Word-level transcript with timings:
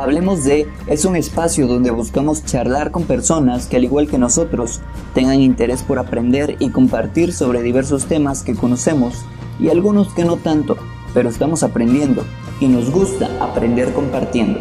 Hablemos 0.00 0.44
de 0.44 0.68
es 0.86 1.04
un 1.04 1.16
espacio 1.16 1.66
donde 1.66 1.90
buscamos 1.90 2.44
charlar 2.44 2.92
con 2.92 3.08
personas 3.08 3.66
que 3.66 3.78
al 3.78 3.82
igual 3.82 4.08
que 4.08 4.16
nosotros 4.16 4.80
tengan 5.12 5.40
interés 5.40 5.82
por 5.82 5.98
aprender 5.98 6.54
y 6.60 6.70
compartir 6.70 7.32
sobre 7.32 7.62
diversos 7.62 8.06
temas 8.06 8.44
que 8.44 8.54
conocemos 8.54 9.26
y 9.58 9.70
algunos 9.70 10.14
que 10.14 10.24
no 10.24 10.36
tanto, 10.36 10.76
pero 11.14 11.28
estamos 11.28 11.64
aprendiendo 11.64 12.22
y 12.60 12.68
nos 12.68 12.92
gusta 12.92 13.26
aprender 13.44 13.92
compartiendo. 13.92 14.60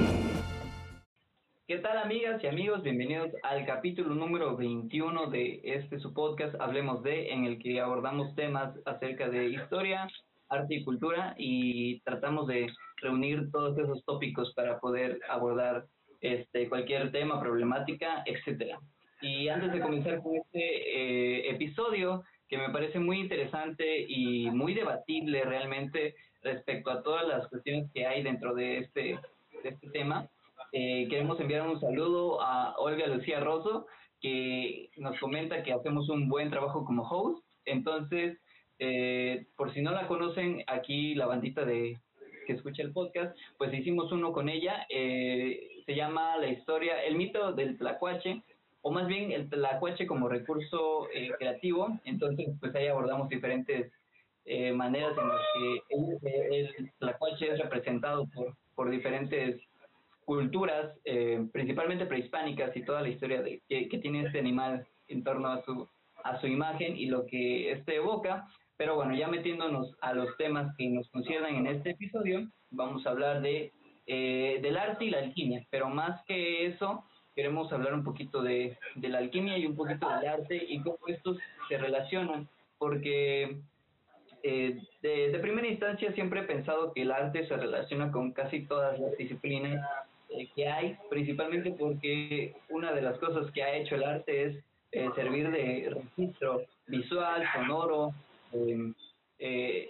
¿Qué 1.68 1.78
tal 1.78 2.00
amigas 2.00 2.44
y 2.44 2.48
amigos? 2.48 2.82
Bienvenidos 2.82 3.30
al 3.44 3.64
capítulo 3.68 4.16
número 4.16 4.58
21 4.58 5.30
de 5.30 5.62
este 5.64 6.00
su 6.00 6.16
podcast 6.16 6.56
Hablemos 6.60 7.04
de, 7.04 7.32
en 7.32 7.46
el 7.46 7.60
que 7.60 7.80
abordamos 7.80 8.34
temas 8.34 8.74
acerca 8.88 9.30
de 9.30 9.50
historia, 9.50 10.08
arte 10.50 10.76
y 10.76 10.84
cultura 10.84 11.36
y 11.38 12.00
tratamos 12.02 12.48
de 12.48 12.68
reunir 12.98 13.52
todos 13.52 13.78
esos 13.78 14.04
tópicos 14.06 14.54
para 14.54 14.80
poder 14.80 15.20
abordar 15.30 15.86
este, 16.22 16.68
cualquier 16.70 17.12
tema, 17.12 17.40
problemática, 17.40 18.24
etcétera. 18.26 18.80
Y 19.22 19.48
antes 19.50 19.72
de 19.72 19.82
comenzar 19.82 20.22
con 20.22 20.36
este 20.36 20.60
eh, 20.60 21.50
episodio, 21.50 22.24
que 22.48 22.58
me 22.58 22.70
parece 22.70 23.00
muy 23.00 23.20
interesante 23.20 24.06
y 24.08 24.50
muy 24.52 24.74
debatible 24.74 25.44
realmente 25.44 26.16
respecto 26.44 26.92
a 26.92 27.04
todas 27.04 27.28
las 27.28 27.48
cuestiones 27.50 27.92
que 27.94 28.06
hay 28.06 28.24
dentro 28.24 28.54
de 28.54 28.80
este, 28.80 29.20
de 29.64 29.70
este 29.70 29.90
tema, 29.90 30.30
eh, 30.72 31.08
queremos 31.10 31.40
enviar 31.40 31.68
un 31.68 31.80
saludo 31.80 32.42
a 32.42 32.76
Olga 32.78 33.08
Lucía 33.08 33.40
Rosso, 33.40 33.88
que 34.22 34.90
nos 34.98 35.20
comenta 35.20 35.64
que 35.64 35.74
hacemos 35.74 36.10
un 36.10 36.28
buen 36.28 36.50
trabajo 36.50 36.86
como 36.86 37.04
host. 37.04 37.44
Entonces, 37.66 38.38
eh, 38.80 39.46
por 39.56 39.74
si 39.74 39.82
no 39.82 39.92
la 39.92 40.08
conocen, 40.08 40.64
aquí 40.68 41.16
la 41.16 41.26
bandita 41.26 41.66
de 41.66 41.98
que 42.46 42.54
escucha 42.54 42.82
el 42.82 42.94
podcast, 42.94 43.38
pues 43.58 43.74
hicimos 43.74 44.12
uno 44.12 44.32
con 44.32 44.50
ella. 44.50 44.86
Eh, 44.90 45.82
se 45.86 45.96
llama 45.96 46.38
la 46.38 46.48
historia, 46.48 47.04
el 47.04 47.16
mito 47.16 47.54
del 47.54 47.78
tlacuache, 47.78 48.42
o 48.82 48.92
más 48.92 49.08
bien 49.08 49.32
el 49.32 49.50
tlacuache 49.50 50.08
como 50.08 50.30
recurso 50.30 51.10
eh, 51.14 51.32
creativo. 51.38 52.00
Entonces, 52.06 52.48
pues 52.60 52.74
ahí 52.76 52.88
abordamos 52.88 53.30
diferentes 53.30 53.92
maneras 54.76 55.12
en 55.18 55.28
las 55.28 55.42
que 55.54 56.76
el, 56.80 56.92
tlacuache 57.00 57.52
es 57.52 57.60
representado 57.60 58.28
por, 58.28 58.56
por 58.76 58.90
diferentes 58.90 59.60
culturas, 60.24 60.98
principalmente 61.52 62.06
prehispánicas 62.06 62.76
y 62.78 62.84
toda 62.84 63.02
la 63.02 63.10
historia 63.10 63.42
de, 63.42 63.62
que, 63.68 63.90
que 63.90 63.98
tiene 63.98 64.22
este 64.22 64.40
animal 64.40 64.88
en 65.10 65.26
torno 65.26 65.50
a 65.50 65.62
su 65.66 65.86
a 66.28 66.40
su 66.40 66.48
imagen 66.48 66.98
y 66.98 67.08
lo 67.08 67.26
que 67.26 67.72
este 67.72 67.96
evoca. 67.96 68.48
Pero 68.78 68.96
bueno, 68.96 69.16
ya 69.16 69.28
metiéndonos 69.28 69.96
a 70.02 70.14
los 70.14 70.36
temas 70.38 70.76
que 70.78 70.88
nos 70.90 71.10
conciernan 71.10 71.56
en 71.56 71.68
este 71.68 71.92
episodio, 71.92 72.48
vamos 72.72 73.06
a 73.06 73.10
hablar 73.12 73.42
de 73.42 73.72
eh, 74.06 74.60
del 74.62 74.78
arte 74.78 75.06
y 75.06 75.10
la 75.10 75.20
alquimia. 75.20 75.66
Pero 75.70 75.90
más 75.90 76.24
que 76.26 76.68
eso, 76.68 77.04
queremos 77.36 77.72
hablar 77.74 77.94
un 77.94 78.04
poquito 78.04 78.42
de, 78.42 78.78
de 78.96 79.10
la 79.10 79.18
alquimia 79.18 79.58
y 79.58 79.66
un 79.66 79.76
poquito 79.76 80.08
del 80.10 80.28
arte 80.28 80.66
y 80.70 80.82
cómo 80.82 81.00
estos 81.08 81.38
se 81.68 81.78
relacionan. 81.78 82.48
Porque 82.78 83.58
eh, 84.44 84.80
de, 85.02 85.40
primera 85.40 85.68
instancia 85.68 86.14
siempre 86.14 86.42
he 86.42 86.44
pensado 86.44 86.94
que 86.94 87.02
el 87.02 87.12
arte 87.12 87.48
se 87.48 87.58
relaciona 87.58 88.12
con 88.12 88.32
casi 88.32 88.62
todas 88.62 89.00
las 89.00 89.18
disciplinas 89.18 89.86
eh, 90.30 90.48
que 90.56 90.68
hay, 90.68 90.98
principalmente 91.10 91.72
porque 91.72 92.56
una 92.70 92.94
de 92.94 93.02
las 93.02 93.18
cosas 93.18 93.52
que 93.52 93.64
ha 93.64 93.76
hecho 93.76 93.96
el 93.96 94.04
arte 94.04 94.44
es 94.46 94.56
eh, 94.92 95.10
servir 95.16 95.52
de 95.52 95.90
registro 95.94 96.62
visual, 96.88 97.44
sonoro, 97.54 98.14
eh, 98.54 98.94
eh, 99.40 99.90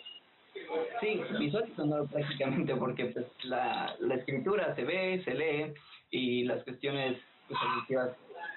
sí, 1.01 1.21
visual 1.39 1.65
y 1.71 1.75
sonoro 1.75 2.05
prácticamente, 2.05 2.75
porque 2.75 3.05
pues, 3.05 3.25
la, 3.43 3.95
la 3.99 4.15
escritura 4.15 4.75
se 4.75 4.83
ve, 4.83 5.21
se 5.23 5.33
lee 5.33 5.73
y 6.11 6.43
las 6.43 6.63
cuestiones 6.63 7.17
pues, 7.47 7.59
auditivas 7.61 8.11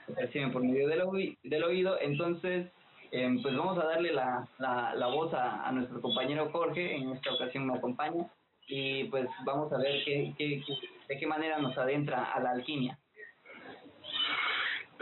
se 0.06 0.12
perciben 0.12 0.52
por 0.52 0.62
medio 0.62 0.88
del, 0.88 1.36
del 1.42 1.64
oído. 1.64 1.98
Entonces, 2.00 2.70
em, 3.12 3.40
pues 3.42 3.56
vamos 3.56 3.78
a 3.78 3.86
darle 3.86 4.12
la, 4.12 4.48
la, 4.58 4.94
la 4.94 5.06
voz 5.08 5.32
a, 5.34 5.66
a, 5.66 5.72
nuestro 5.72 6.00
compañero 6.00 6.50
Jorge, 6.50 6.96
en 6.96 7.10
esta 7.10 7.34
ocasión 7.34 7.66
me 7.66 7.76
acompaña, 7.76 8.26
y 8.66 9.04
pues 9.04 9.28
vamos 9.44 9.72
a 9.72 9.78
ver 9.78 10.04
qué, 10.04 10.32
qué, 10.38 10.62
de 11.08 11.18
qué 11.18 11.26
manera 11.26 11.58
nos 11.58 11.76
adentra 11.76 12.32
a 12.32 12.40
la 12.40 12.50
alquimia. 12.50 12.98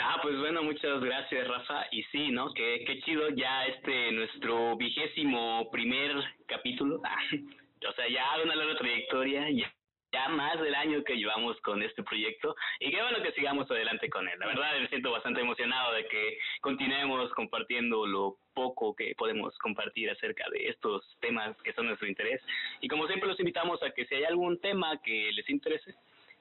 Ah, 0.01 0.19
pues 0.23 0.39
bueno, 0.39 0.63
muchas 0.63 1.01
gracias, 1.01 1.49
Rafa. 1.49 1.87
Y 1.91 2.05
sí, 2.05 2.31
¿no? 2.31 2.53
Qué, 2.55 2.85
qué 2.87 3.01
chido 3.01 3.31
ya 3.31 3.67
este, 3.67 4.13
nuestro 4.13 4.77
vigésimo 4.77 5.69
primer 5.73 6.13
capítulo. 6.47 7.01
o 7.89 7.93
sea, 7.93 8.09
ya 8.09 8.43
una 8.43 8.55
larga 8.55 8.79
trayectoria, 8.79 9.51
ya, 9.51 9.75
ya 10.13 10.29
más 10.29 10.61
del 10.61 10.75
año 10.77 11.03
que 11.03 11.17
llevamos 11.17 11.61
con 11.63 11.83
este 11.83 12.05
proyecto. 12.05 12.55
Y 12.79 12.93
qué 12.93 13.03
bueno 13.03 13.23
que 13.23 13.33
sigamos 13.33 13.69
adelante 13.71 14.09
con 14.09 14.29
él. 14.29 14.39
La 14.39 14.47
verdad, 14.47 14.79
me 14.81 14.89
siento 14.89 15.11
bastante 15.11 15.41
emocionado 15.41 15.93
de 15.93 16.07
que 16.07 16.39
continuemos 16.61 17.33
compartiendo 17.33 18.07
lo 18.07 18.37
poco 18.55 18.95
que 18.95 19.15
podemos 19.17 19.57
compartir 19.59 20.11
acerca 20.11 20.45
de 20.51 20.69
estos 20.69 21.17
temas 21.21 21.57
que 21.63 21.73
son 21.73 21.87
nuestro 21.87 22.07
interés. 22.07 22.41
Y 22.81 22.89
como 22.89 23.09
siempre 23.09 23.29
los 23.29 23.41
invitamos 23.41 23.83
a 23.83 23.91
que 23.91 24.07
si 24.07 24.15
hay 24.15 24.25
algún 24.25 24.61
tema 24.61 25.01
que 25.03 25.33
les 25.33 25.49
interese, 25.51 25.95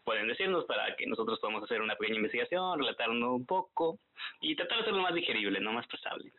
pueden 0.07 0.29
decirnos 0.29 0.63
para 0.63 0.95
que 0.95 1.06
nosotros 1.06 1.38
podamos 1.41 1.66
hacer 1.66 1.81
una 1.81 1.97
pequeña 1.97 2.16
investigación, 2.16 2.79
relatarlo 2.79 3.34
un 3.34 3.45
poco 3.45 4.00
y 4.40 4.56
tratar 4.56 4.78
de 4.78 4.84
hacerlo 4.84 5.01
más 5.01 5.13
digerible, 5.13 5.59
no 5.59 5.73
más 5.73 5.85
pasable. 5.88 6.31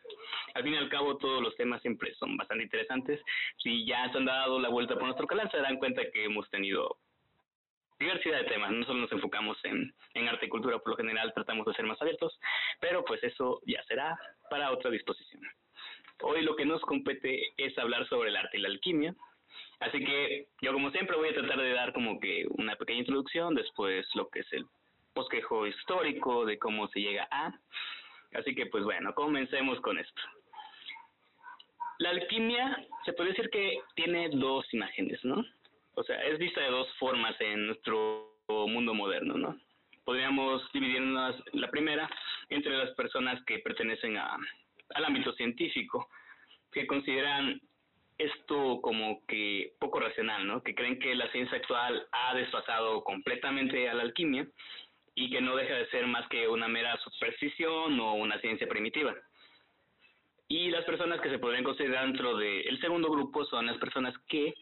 Al 0.55 0.63
fin 0.63 0.73
y 0.73 0.77
al 0.77 0.89
cabo, 0.89 1.17
todos 1.17 1.39
los 1.39 1.55
temas 1.55 1.79
siempre 1.83 2.15
son 2.15 2.35
bastante 2.35 2.63
interesantes. 2.63 3.21
Si 3.57 3.85
ya 3.85 4.11
se 4.11 4.17
han 4.17 4.25
dado 4.25 4.59
la 4.59 4.69
vuelta 4.69 4.95
por 4.95 5.03
nuestro 5.03 5.27
canal, 5.27 5.51
se 5.51 5.57
darán 5.57 5.77
cuenta 5.77 6.01
que 6.09 6.23
hemos 6.23 6.49
tenido 6.49 6.97
diversidad 7.99 8.39
de 8.39 8.45
temas, 8.45 8.71
no 8.71 8.83
solo 8.85 9.01
nos 9.01 9.11
enfocamos 9.11 9.63
en, 9.63 9.93
en 10.15 10.27
arte 10.27 10.47
y 10.47 10.49
cultura, 10.49 10.79
por 10.79 10.93
lo 10.93 10.97
general 10.97 11.31
tratamos 11.35 11.67
de 11.67 11.73
ser 11.75 11.85
más 11.85 12.01
abiertos, 12.01 12.39
pero 12.79 13.05
pues 13.05 13.23
eso 13.23 13.61
ya 13.67 13.83
será 13.83 14.17
para 14.49 14.71
otra 14.71 14.89
disposición. 14.89 15.43
Hoy 16.23 16.41
lo 16.41 16.55
que 16.55 16.65
nos 16.65 16.81
compete 16.81 17.53
es 17.55 17.77
hablar 17.77 18.07
sobre 18.07 18.29
el 18.29 18.35
arte 18.35 18.57
y 18.57 18.61
la 18.61 18.69
alquimia, 18.69 19.13
Así 19.79 20.03
que 20.03 20.47
yo 20.61 20.73
como 20.73 20.91
siempre 20.91 21.15
voy 21.15 21.29
a 21.29 21.33
tratar 21.33 21.57
de 21.57 21.73
dar 21.73 21.93
como 21.93 22.19
que 22.19 22.45
una 22.49 22.75
pequeña 22.75 22.99
introducción, 22.99 23.55
después 23.55 24.05
lo 24.13 24.29
que 24.29 24.41
es 24.41 24.53
el 24.53 24.65
bosquejo 25.15 25.67
histórico 25.67 26.45
de 26.45 26.59
cómo 26.59 26.87
se 26.89 26.99
llega 26.99 27.27
a. 27.31 27.53
Así 28.33 28.53
que 28.53 28.65
pues 28.65 28.83
bueno, 28.83 29.13
comencemos 29.15 29.79
con 29.81 29.97
esto. 29.97 30.21
La 31.99 32.11
alquimia 32.11 32.85
se 33.05 33.13
puede 33.13 33.31
decir 33.31 33.49
que 33.49 33.79
tiene 33.95 34.29
dos 34.29 34.65
imágenes, 34.73 35.23
¿no? 35.23 35.45
O 35.95 36.03
sea, 36.03 36.23
es 36.23 36.37
vista 36.39 36.61
de 36.61 36.71
dos 36.71 36.87
formas 36.97 37.35
en 37.41 37.67
nuestro 37.67 38.37
mundo 38.47 38.93
moderno, 38.93 39.35
¿no? 39.35 39.59
Podríamos 40.05 40.63
dividirnos 40.71 41.35
la 41.53 41.69
primera 41.69 42.09
entre 42.49 42.75
las 42.75 42.91
personas 42.91 43.43
que 43.45 43.59
pertenecen 43.59 44.17
a, 44.17 44.37
al 44.95 45.05
ámbito 45.05 45.33
científico, 45.33 46.09
que 46.71 46.87
consideran 46.87 47.61
esto 48.19 48.81
como 48.81 49.25
que 49.25 49.73
poco 49.79 50.01
racional, 50.01 50.45
¿no? 50.45 50.61
Que 50.61 50.75
creen 50.75 50.99
que 50.99 51.15
la 51.15 51.31
ciencia 51.31 51.57
actual 51.57 52.07
ha 52.11 52.35
desfasado 52.35 53.03
completamente 53.03 53.89
a 53.89 53.93
la 53.93 54.03
alquimia 54.03 54.45
y 55.15 55.31
que 55.31 55.41
no 55.41 55.55
deja 55.55 55.73
de 55.73 55.87
ser 55.87 56.05
más 56.05 56.27
que 56.27 56.47
una 56.47 56.67
mera 56.67 56.97
superstición 56.97 57.99
o 57.99 58.13
una 58.15 58.39
ciencia 58.41 58.67
primitiva. 58.67 59.15
Y 60.49 60.69
las 60.69 60.83
personas 60.83 61.21
que 61.21 61.29
se 61.29 61.39
podrían 61.39 61.63
considerar 61.63 62.05
dentro 62.05 62.35
del 62.35 62.79
segundo 62.81 63.09
grupo 63.09 63.45
son 63.45 63.67
las 63.67 63.77
personas 63.77 64.13
que 64.27 64.53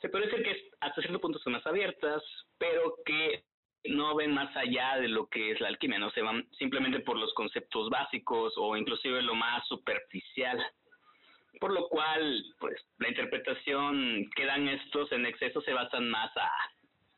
se 0.00 0.08
puede 0.08 0.26
decir 0.26 0.42
que 0.42 0.70
hasta 0.80 1.00
cierto 1.02 1.20
punto 1.20 1.38
son 1.38 1.52
más 1.52 1.66
abiertas, 1.66 2.22
pero 2.58 2.96
que 3.04 3.44
no 3.84 4.14
ven 4.14 4.32
más 4.32 4.54
allá 4.56 4.96
de 4.96 5.08
lo 5.08 5.26
que 5.26 5.52
es 5.52 5.60
la 5.60 5.68
alquimia, 5.68 5.98
no 5.98 6.10
se 6.10 6.22
van 6.22 6.48
simplemente 6.58 7.00
por 7.00 7.18
los 7.18 7.32
conceptos 7.34 7.90
básicos 7.90 8.54
o 8.56 8.76
inclusive 8.76 9.20
lo 9.22 9.34
más 9.34 9.66
superficial 9.68 10.64
por 11.60 11.72
lo 11.72 11.88
cual 11.88 12.44
pues 12.58 12.80
la 12.98 13.08
interpretación 13.08 14.28
que 14.34 14.44
dan 14.44 14.68
estos 14.68 15.10
en 15.12 15.26
exceso 15.26 15.60
se 15.62 15.72
basan 15.72 16.08
más 16.10 16.30
a, 16.36 16.50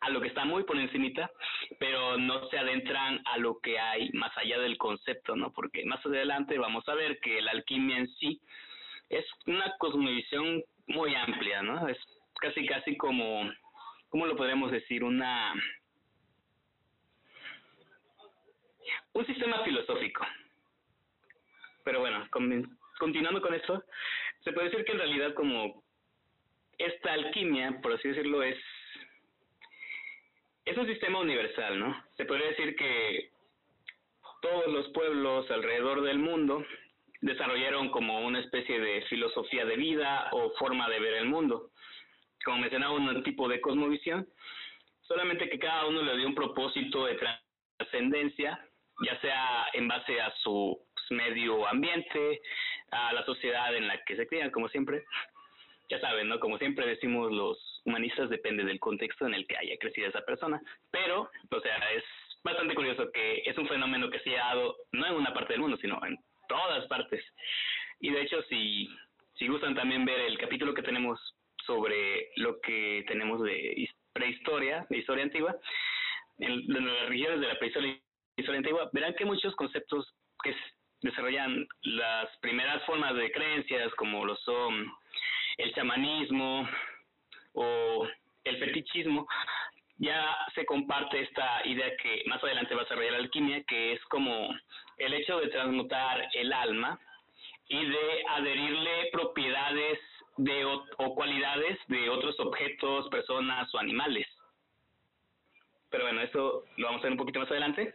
a 0.00 0.10
lo 0.10 0.21
que 0.21 0.28
está 0.28 0.44
muy 0.44 0.62
por 0.65 0.78
encimita, 0.78 1.31
pero 1.78 2.16
no 2.16 2.48
se 2.48 2.59
adentran 2.59 3.21
a 3.27 3.39
lo 3.39 3.59
que 3.60 3.78
hay 3.78 4.10
más 4.12 4.36
allá 4.36 4.59
del 4.59 4.78
concepto, 4.78 5.34
¿no? 5.34 5.53
Porque 5.53 5.84
más 5.84 6.04
adelante 6.07 6.59
vamos 6.59 6.89
a 6.89 6.95
ver 6.95 7.18
que 7.21 7.42
la 7.42 7.51
alquimia 7.53 7.98
en 7.98 8.09
sí 8.15 8.41
es 9.09 9.24
una 9.47 9.74
cosmovisión 9.78 10.62
muy 10.86 11.15
amplia, 11.15 11.62
¿no? 11.62 11.89
Es 11.89 11.98
casi 12.41 12.66
casi 12.66 12.97
como, 12.97 13.51
¿cómo 14.09 14.27
lo 14.27 14.36
podemos 14.36 14.71
decir? 14.71 15.03
Una... 15.03 15.54
Un 19.12 19.27
sistema 19.27 19.65
filosófico. 19.65 20.24
Pero 21.84 22.01
bueno, 22.01 22.27
continuando 22.98 23.41
con 23.41 23.54
esto, 23.54 23.83
se 24.48 24.54
puede 24.54 24.71
decir 24.71 24.84
que 24.86 24.92
en 24.92 24.98
realidad 24.98 25.34
como 25.34 25.84
esta 26.78 27.12
alquimia, 27.12 27.78
por 27.83 27.92
así 27.92 28.09
decirlo, 28.09 28.42
es, 28.42 28.56
es 30.65 30.74
un 30.74 30.86
sistema 30.86 31.21
universal, 31.21 31.78
¿no? 31.78 32.03
Se 32.16 32.24
podría 32.24 32.48
decir 32.48 32.74
que 32.74 33.30
todos 34.41 34.68
los 34.68 34.89
pueblos 34.95 35.50
alrededor 35.50 36.00
del 36.00 36.18
mundo 36.18 36.65
desarrollaron 37.21 37.91
como 37.91 38.21
una 38.21 38.41
especie 38.41 38.80
de 38.80 39.03
filosofía 39.03 39.66
de 39.66 39.77
vida 39.77 40.30
o 40.33 40.50
forma 40.53 40.89
de 40.89 40.98
ver 40.98 41.15
el 41.15 41.27
mundo. 41.27 41.71
Como 42.42 42.59
mencionaba, 42.59 42.95
un 42.95 43.22
tipo 43.24 43.48
de 43.48 43.60
cosmovisión 43.60 44.27
solamente 45.03 45.50
que 45.50 45.59
cada 45.59 45.84
uno 45.84 46.00
le 46.00 46.16
dio 46.16 46.27
un 46.27 46.34
propósito 46.34 47.04
de 47.04 47.18
trascendencia, 47.78 48.66
ya 49.04 49.21
sea 49.21 49.66
en 49.74 49.89
base 49.89 50.18
a 50.22 50.33
su 50.36 50.78
medio 51.10 51.66
ambiente, 51.66 52.41
a 52.91 53.13
la 53.13 53.25
sociedad 53.25 53.75
en 53.75 53.87
la 53.87 54.03
que 54.05 54.16
se 54.16 54.27
crían, 54.27 54.51
como 54.51 54.69
siempre. 54.69 55.05
Ya 55.91 56.01
saben, 56.01 56.28
¿no? 56.28 56.39
Como 56.39 56.59
siempre 56.59 56.87
decimos 56.87 57.33
los 57.33 57.81
humanistas, 57.84 58.28
depende 58.28 58.65
del 58.65 58.78
contexto 58.78 59.27
en 59.27 59.34
el 59.34 59.47
que 59.47 59.57
haya 59.57 59.77
crecido 59.78 60.09
esa 60.09 60.21
persona. 60.21 60.60
Pero, 60.91 61.31
o 61.51 61.60
sea, 61.60 61.77
es 61.93 62.05
bastante 62.45 62.75
curioso 62.75 63.10
que 63.13 63.43
es 63.47 63.57
un 63.57 63.69
fenómeno 63.69 64.10
que 64.10 64.21
se 64.21 64.37
ha 64.39 64.49
dado 64.49 64.77
no 64.93 65.07
en 65.07 65.15
una 65.15 65.33
parte 65.33 65.55
del 65.55 65.63
mundo, 65.63 65.78
sino 65.78 65.99
en 66.05 66.19
todas 66.49 66.87
partes. 66.89 67.25
Y 68.01 68.10
de 68.10 68.22
hecho, 68.22 68.43
si, 68.45 68.89
si 69.34 69.49
gustan 69.49 69.75
también 69.75 70.05
ver 70.05 70.21
el 70.21 70.39
capítulo 70.39 70.75
que 70.75 70.83
tenemos 70.83 71.19
sobre 71.66 72.31
lo 72.37 72.60
que 72.60 73.05
tenemos 73.07 73.43
de 73.43 73.89
prehistoria, 74.13 74.87
de 74.89 74.99
historia 74.99 75.25
antigua, 75.25 75.57
en, 76.39 76.66
las 76.66 77.09
regiones 77.09 77.41
de 77.41 77.47
la 77.47 77.59
prehistoria 77.59 77.99
historia 78.37 78.59
antigua, 78.59 78.91
verán 78.93 79.15
que 79.15 79.25
muchos 79.25 79.55
conceptos 79.57 80.15
que 80.43 80.55
desarrollan 81.03 81.66
las 81.83 82.36
primeras 82.39 82.84
formas 82.84 83.15
de 83.15 83.30
creencias, 83.30 83.92
como 83.95 84.24
lo 84.24 84.36
son 84.36 84.92
el 85.59 85.74
chamanismo 85.74 86.68
o 87.54 88.06
el 88.45 88.59
fetichismo, 88.59 89.27
ya 89.98 90.36
se 90.54 90.65
comparte 90.65 91.21
esta 91.21 91.66
idea 91.66 91.97
que 91.97 92.22
más 92.27 92.42
adelante 92.42 92.74
va 92.74 92.83
a 92.83 92.84
desarrollar 92.84 93.12
la 93.12 93.18
alquimia, 93.18 93.62
que 93.65 93.95
es 93.95 94.04
como 94.04 94.54
el 94.97 95.12
hecho 95.15 95.41
de 95.41 95.48
transmutar 95.48 96.28
el 96.34 96.53
alma 96.53 96.98
y 97.68 97.84
de 97.84 98.24
adherirle 98.28 99.10
propiedades 99.12 99.98
de 100.36 100.65
o, 100.65 101.15
cualidades 101.15 101.78
de 101.89 102.09
otros 102.09 102.39
objetos, 102.39 103.09
personas 103.09 103.72
o 103.74 103.78
animales. 103.78 104.27
Pero 105.91 106.04
bueno, 106.04 106.21
eso 106.22 106.65
lo 106.77 106.86
vamos 106.86 107.00
a 107.00 107.04
ver 107.04 107.12
un 107.12 107.18
poquito 107.18 107.41
más 107.41 107.50
adelante. 107.50 107.95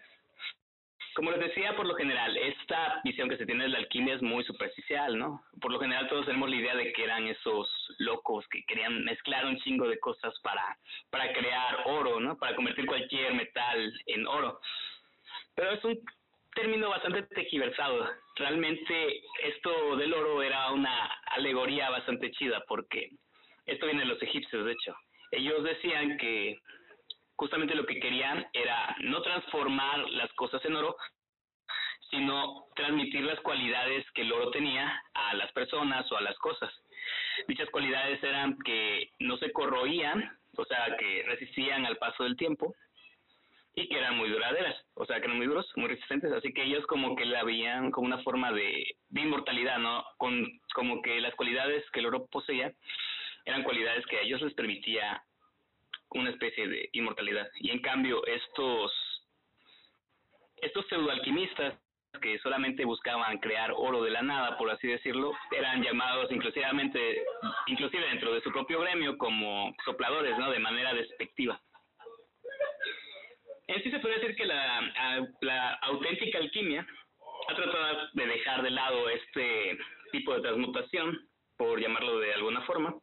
Como 1.15 1.31
les 1.31 1.39
decía, 1.39 1.75
por 1.75 1.85
lo 1.85 1.95
general, 1.95 2.35
esta 2.37 3.01
visión 3.03 3.29
que 3.29 3.37
se 3.37 3.45
tiene 3.45 3.65
de 3.65 3.69
la 3.69 3.77
alquimia 3.79 4.15
es 4.15 4.21
muy 4.21 4.43
superficial, 4.45 5.17
¿no? 5.17 5.43
Por 5.61 5.71
lo 5.71 5.79
general 5.79 6.07
todos 6.09 6.25
tenemos 6.25 6.49
la 6.49 6.55
idea 6.55 6.75
de 6.75 6.91
que 6.91 7.03
eran 7.03 7.27
esos 7.27 7.69
locos 7.99 8.47
que 8.47 8.63
querían 8.63 9.03
mezclar 9.03 9.45
un 9.45 9.59
chingo 9.59 9.87
de 9.87 9.99
cosas 9.99 10.33
para, 10.41 10.77
para 11.11 11.31
crear 11.33 11.83
oro, 11.85 12.19
¿no? 12.19 12.37
Para 12.37 12.55
convertir 12.55 12.87
cualquier 12.87 13.33
metal 13.35 13.93
en 14.07 14.25
oro. 14.25 14.59
Pero 15.55 15.71
es 15.71 15.83
un 15.83 15.99
término 16.55 16.89
bastante 16.89 17.23
tejiversado. 17.23 18.09
Realmente 18.35 19.21
esto 19.43 19.95
del 19.97 20.13
oro 20.13 20.41
era 20.41 20.71
una 20.71 21.05
alegoría 21.27 21.89
bastante 21.91 22.31
chida 22.31 22.63
porque 22.67 23.11
esto 23.65 23.85
viene 23.85 24.01
de 24.01 24.07
los 24.07 24.21
egipcios, 24.21 24.65
de 24.65 24.71
hecho. 24.71 24.95
Ellos 25.31 25.63
decían 25.63 26.17
que 26.17 26.59
justamente 27.35 27.75
lo 27.75 27.85
que 27.85 27.99
querían 27.99 28.45
era 28.53 28.95
no 29.01 29.21
transformar 29.21 29.99
las 30.11 30.31
cosas 30.33 30.63
en 30.65 30.75
oro, 30.75 30.95
sino 32.09 32.65
transmitir 32.75 33.23
las 33.23 33.39
cualidades 33.41 34.09
que 34.11 34.21
el 34.21 34.31
oro 34.31 34.51
tenía 34.51 35.01
a 35.13 35.33
las 35.33 35.51
personas 35.51 36.09
o 36.11 36.17
a 36.17 36.21
las 36.21 36.37
cosas. 36.37 36.71
Dichas 37.47 37.69
cualidades 37.69 38.23
eran 38.23 38.57
que 38.59 39.11
no 39.19 39.37
se 39.37 39.51
corroían, 39.51 40.37
o 40.55 40.65
sea, 40.65 40.95
que 40.97 41.23
resistían 41.23 41.85
al 41.85 41.97
paso 41.97 42.23
del 42.23 42.37
tiempo, 42.37 42.75
y 43.75 43.87
que 43.87 43.97
eran 43.97 44.17
muy 44.17 44.29
duraderas, 44.29 44.75
o 44.93 45.05
sea, 45.05 45.19
que 45.19 45.25
eran 45.25 45.37
muy 45.37 45.47
duros, 45.47 45.67
muy 45.75 45.87
resistentes, 45.87 46.31
así 46.31 46.53
que 46.53 46.63
ellos 46.63 46.85
como 46.85 47.15
que 47.15 47.25
la 47.25 47.43
veían 47.43 47.89
como 47.89 48.05
una 48.05 48.19
forma 48.19 48.51
de, 48.51 48.95
de 49.09 49.21
inmortalidad, 49.21 49.79
¿no? 49.79 50.05
Con, 50.17 50.61
como 50.75 51.01
que 51.01 51.19
las 51.21 51.33
cualidades 51.35 51.83
que 51.91 51.99
el 51.99 52.05
oro 52.05 52.27
poseía 52.27 52.71
eran 53.45 53.63
cualidades 53.63 54.05
que 54.05 54.17
a 54.17 54.21
ellos 54.21 54.41
les 54.41 54.53
permitía 54.53 55.23
una 56.13 56.29
especie 56.29 56.67
de 56.67 56.89
inmortalidad. 56.93 57.47
Y 57.55 57.71
en 57.71 57.79
cambio, 57.79 58.25
estos, 58.25 58.91
estos 60.57 60.85
pseudoalquimistas 60.87 61.75
que 62.21 62.37
solamente 62.39 62.85
buscaban 62.85 63.39
crear 63.39 63.71
oro 63.75 64.03
de 64.03 64.11
la 64.11 64.21
nada, 64.21 64.57
por 64.57 64.69
así 64.69 64.87
decirlo, 64.87 65.33
eran 65.51 65.81
llamados 65.83 66.31
inclusivamente, 66.31 67.23
inclusive 67.67 68.07
dentro 68.07 68.33
de 68.33 68.41
su 68.41 68.51
propio 68.51 68.81
gremio 68.81 69.17
como 69.17 69.75
sopladores, 69.83 70.37
¿no? 70.37 70.51
De 70.51 70.59
manera 70.59 70.93
despectiva. 70.93 71.59
En 73.67 73.81
sí 73.81 73.89
se 73.89 73.99
puede 73.99 74.19
decir 74.19 74.35
que 74.35 74.45
la, 74.45 75.27
la 75.41 75.73
auténtica 75.75 76.37
alquimia 76.37 76.85
ha 77.47 77.55
tratado 77.55 78.09
de 78.13 78.27
dejar 78.27 78.61
de 78.61 78.69
lado 78.69 79.09
este 79.09 79.77
tipo 80.11 80.35
de 80.35 80.41
transmutación, 80.41 81.27
por 81.57 81.79
llamarlo 81.79 82.19
de 82.19 82.33
alguna 82.33 82.61
forma, 82.61 82.95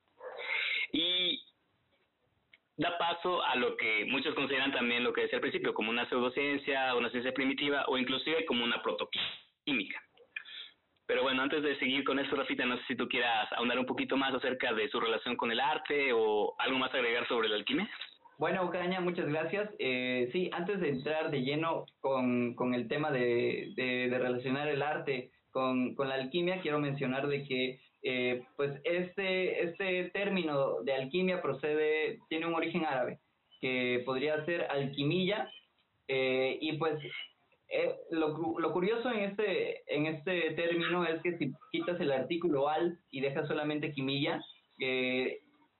y 0.92 1.42
da 2.80 2.96
paso 2.96 3.42
a 3.44 3.56
lo 3.56 3.76
que 3.76 4.06
muchos 4.06 4.34
consideran 4.34 4.72
también 4.72 5.04
lo 5.04 5.12
que 5.12 5.22
decía 5.22 5.36
al 5.36 5.42
principio, 5.42 5.74
como 5.74 5.90
una 5.90 6.08
pseudociencia, 6.08 6.94
una 6.94 7.10
ciencia 7.10 7.32
primitiva 7.34 7.84
o 7.88 7.98
inclusive 7.98 8.46
como 8.46 8.64
una 8.64 8.80
protoquímica. 8.82 10.02
Pero 11.06 11.22
bueno, 11.22 11.42
antes 11.42 11.62
de 11.62 11.78
seguir 11.78 12.04
con 12.04 12.18
esto, 12.18 12.36
Rafita, 12.36 12.64
no 12.64 12.78
sé 12.78 12.82
si 12.88 12.96
tú 12.96 13.06
quieras 13.06 13.52
ahondar 13.52 13.78
un 13.78 13.84
poquito 13.84 14.16
más 14.16 14.32
acerca 14.32 14.72
de 14.72 14.88
su 14.88 14.98
relación 14.98 15.36
con 15.36 15.50
el 15.50 15.60
arte 15.60 16.12
o 16.14 16.54
algo 16.58 16.78
más 16.78 16.94
agregar 16.94 17.28
sobre 17.28 17.50
la 17.50 17.56
alquimia. 17.56 17.90
Bueno, 18.38 18.70
Caña, 18.70 19.00
muchas 19.00 19.26
gracias. 19.26 19.68
Eh, 19.78 20.30
sí, 20.32 20.48
antes 20.54 20.80
de 20.80 20.88
entrar 20.88 21.30
de 21.30 21.42
lleno 21.42 21.84
con, 22.00 22.54
con 22.54 22.72
el 22.72 22.88
tema 22.88 23.10
de, 23.10 23.74
de, 23.76 24.08
de 24.08 24.18
relacionar 24.18 24.68
el 24.68 24.80
arte 24.80 25.32
con, 25.50 25.94
con, 25.94 26.08
la 26.08 26.14
alquimia, 26.14 26.62
quiero 26.62 26.78
mencionar 26.78 27.26
de 27.28 27.44
que 27.44 27.80
eh, 28.02 28.44
pues 28.56 28.80
este, 28.84 29.64
este 29.64 30.10
término 30.10 30.82
de 30.82 30.94
alquimia 30.94 31.42
procede, 31.42 32.18
tiene 32.28 32.46
un 32.46 32.54
origen 32.54 32.84
árabe, 32.84 33.18
que 33.60 34.02
podría 34.06 34.44
ser 34.44 34.62
alquimilla, 34.70 35.50
eh, 36.08 36.58
y 36.60 36.72
pues 36.78 36.98
eh, 37.68 37.94
lo, 38.10 38.58
lo, 38.58 38.72
curioso 38.72 39.10
en 39.10 39.20
este, 39.20 39.82
en 39.94 40.06
este 40.06 40.52
término 40.52 41.04
es 41.04 41.22
que 41.22 41.36
si 41.38 41.52
quitas 41.70 42.00
el 42.00 42.10
artículo 42.10 42.68
al 42.68 42.98
y 43.10 43.20
dejas 43.20 43.46
solamente 43.46 43.92
quimilla, 43.92 44.42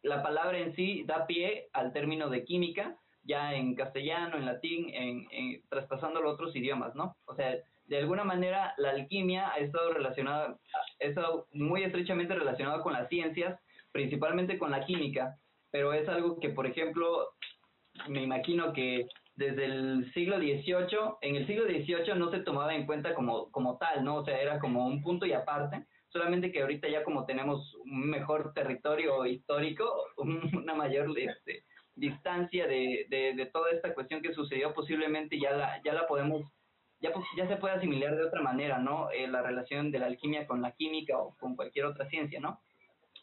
la 0.03 0.23
palabra 0.23 0.59
en 0.59 0.75
sí 0.77 1.05
da 1.07 1.27
pie 1.27 1.69
al 1.73 1.93
término 1.93 2.29
de 2.29 2.45
química, 2.45 2.97
ya 3.25 3.55
en 3.55 3.75
castellano, 3.75 4.37
en 4.37 4.47
latín, 4.47 4.91
en, 4.95 5.27
en 5.31 5.63
traspasándolo 5.69 6.31
a 6.31 6.33
otros 6.35 6.55
idiomas, 6.55 6.95
¿no? 6.95 7.17
O 7.27 7.35
sea, 7.35 7.57
de 7.91 7.99
alguna 7.99 8.23
manera 8.23 8.73
la 8.79 8.91
alquimia 8.91 9.51
ha 9.53 9.59
estado 9.59 9.93
relacionada, 9.93 10.57
ha 10.73 11.05
estado 11.05 11.49
muy 11.51 11.83
estrechamente 11.83 12.37
relacionada 12.37 12.83
con 12.83 12.93
las 12.93 13.09
ciencias, 13.09 13.59
principalmente 13.91 14.59
con 14.59 14.71
la 14.71 14.87
química, 14.87 15.37
pero 15.73 15.93
es 15.93 16.09
algo 16.09 16.39
que, 16.39 16.51
por 16.51 16.67
ejemplo, 16.67 17.31
me 18.07 18.23
imagino 18.23 18.73
que 18.73 19.09
desde 19.35 19.65
el 19.65 20.09
siglo 20.15 20.39
XVIII, 20.39 21.17
en 21.23 21.35
el 21.35 21.49
siglo 21.49 21.65
XVIII 21.65 22.15
no 22.17 22.31
se 22.31 22.39
tomaba 22.39 22.77
en 22.77 22.87
cuenta 22.87 23.13
como, 23.13 23.51
como 23.51 23.77
tal, 23.79 24.05
¿no? 24.05 24.19
O 24.19 24.25
sea, 24.25 24.41
era 24.41 24.61
como 24.61 24.87
un 24.87 25.03
punto 25.03 25.27
y 25.27 25.33
aparte, 25.33 25.85
solamente 26.11 26.53
que 26.53 26.63
ahorita 26.63 26.89
ya 26.89 27.03
como 27.03 27.27
tenemos 27.27 27.75
un 27.75 28.09
mejor 28.09 28.53
territorio 28.55 29.27
histórico, 29.27 30.07
una 30.17 30.75
mayor 30.75 31.13
este, 31.19 31.65
distancia 31.97 32.69
de, 32.69 33.07
de, 33.11 33.35
de, 33.35 33.47
toda 33.47 33.73
esta 33.73 33.95
cuestión 33.95 34.23
que 34.23 34.33
sucedió, 34.33 34.73
posiblemente 34.75 35.41
ya 35.41 35.51
la, 35.51 35.83
ya 35.85 35.93
la 35.93 36.07
podemos 36.07 36.45
ya, 37.01 37.13
pues, 37.13 37.25
ya 37.37 37.49
se 37.49 37.57
puede 37.57 37.75
asimilar 37.75 38.17
de 38.17 38.25
otra 38.25 38.43
manera, 38.43 38.79
¿no? 38.79 39.11
Eh, 39.11 39.27
la 39.27 39.43
relación 39.43 39.91
de 39.91 39.99
la 39.99 40.07
alquimia 40.07 40.47
con 40.47 40.61
la 40.63 40.73
química 40.73 41.19
o 41.19 41.35
con 41.39 41.57
cualquier 41.57 41.87
otra 41.87 42.09
ciencia, 42.09 42.41
¿no? 42.41 42.61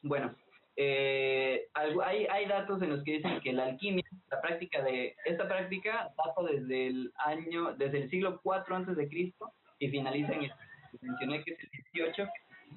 Bueno, 0.02 0.36
eh, 0.76 1.68
hay, 1.74 2.26
hay 2.26 2.46
datos 2.46 2.82
en 2.82 2.92
los 2.92 3.04
que 3.04 3.14
dicen 3.14 3.40
que 3.42 3.54
la 3.54 3.66
alquimia, 3.66 4.04
la 4.30 4.42
práctica 4.42 4.82
de, 4.84 5.16
esta 5.26 5.48
práctica 5.48 6.14
data 6.18 6.52
desde 6.52 6.88
el 6.88 7.14
año, 7.18 7.74
desde 7.74 8.04
el 8.04 8.10
siglo 8.10 8.42
IV 8.44 8.76
antes 8.76 8.96
de 8.96 9.10
Cristo 9.10 9.52
y 9.80 9.90
finaliza 9.90 10.34
en 10.34 10.44
el, 10.44 10.52
mencioné 11.02 11.44
que 11.44 11.54
es 11.54 11.60
el 11.60 11.70
18, 11.94 12.28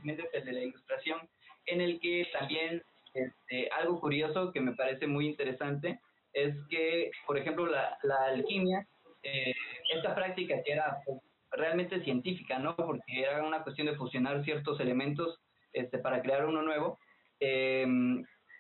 que 0.03 0.13
es 0.13 0.19
el 0.33 0.45
de 0.45 0.53
la 0.53 0.61
ilustración, 0.61 1.19
en 1.67 1.81
el 1.81 2.01
que 2.01 2.27
también 2.33 2.83
este, 3.13 3.69
algo 3.71 4.01
curioso 4.01 4.51
que 4.53 4.61
me 4.61 4.73
parece 4.73 5.07
muy 5.07 5.27
interesante 5.27 6.01
es 6.33 6.55
que, 6.71 7.11
por 7.27 7.37
ejemplo, 7.37 7.67
la, 7.67 7.99
la 8.03 8.17
alquimia 8.27 8.87
eh, 9.23 9.55
esta 9.95 10.15
práctica 10.15 10.63
que 10.63 10.73
era 10.73 10.99
pues, 11.05 11.19
realmente 11.53 12.03
científica, 12.05 12.59
¿no? 12.59 12.77
Porque 12.77 13.23
era 13.23 13.45
una 13.45 13.63
cuestión 13.63 13.87
de 13.87 13.97
fusionar 13.97 14.45
ciertos 14.45 14.81
elementos 14.81 15.41
este, 15.73 15.99
para 15.99 16.23
crear 16.23 16.47
uno 16.47 16.63
nuevo, 16.63 16.99
eh, 17.41 17.87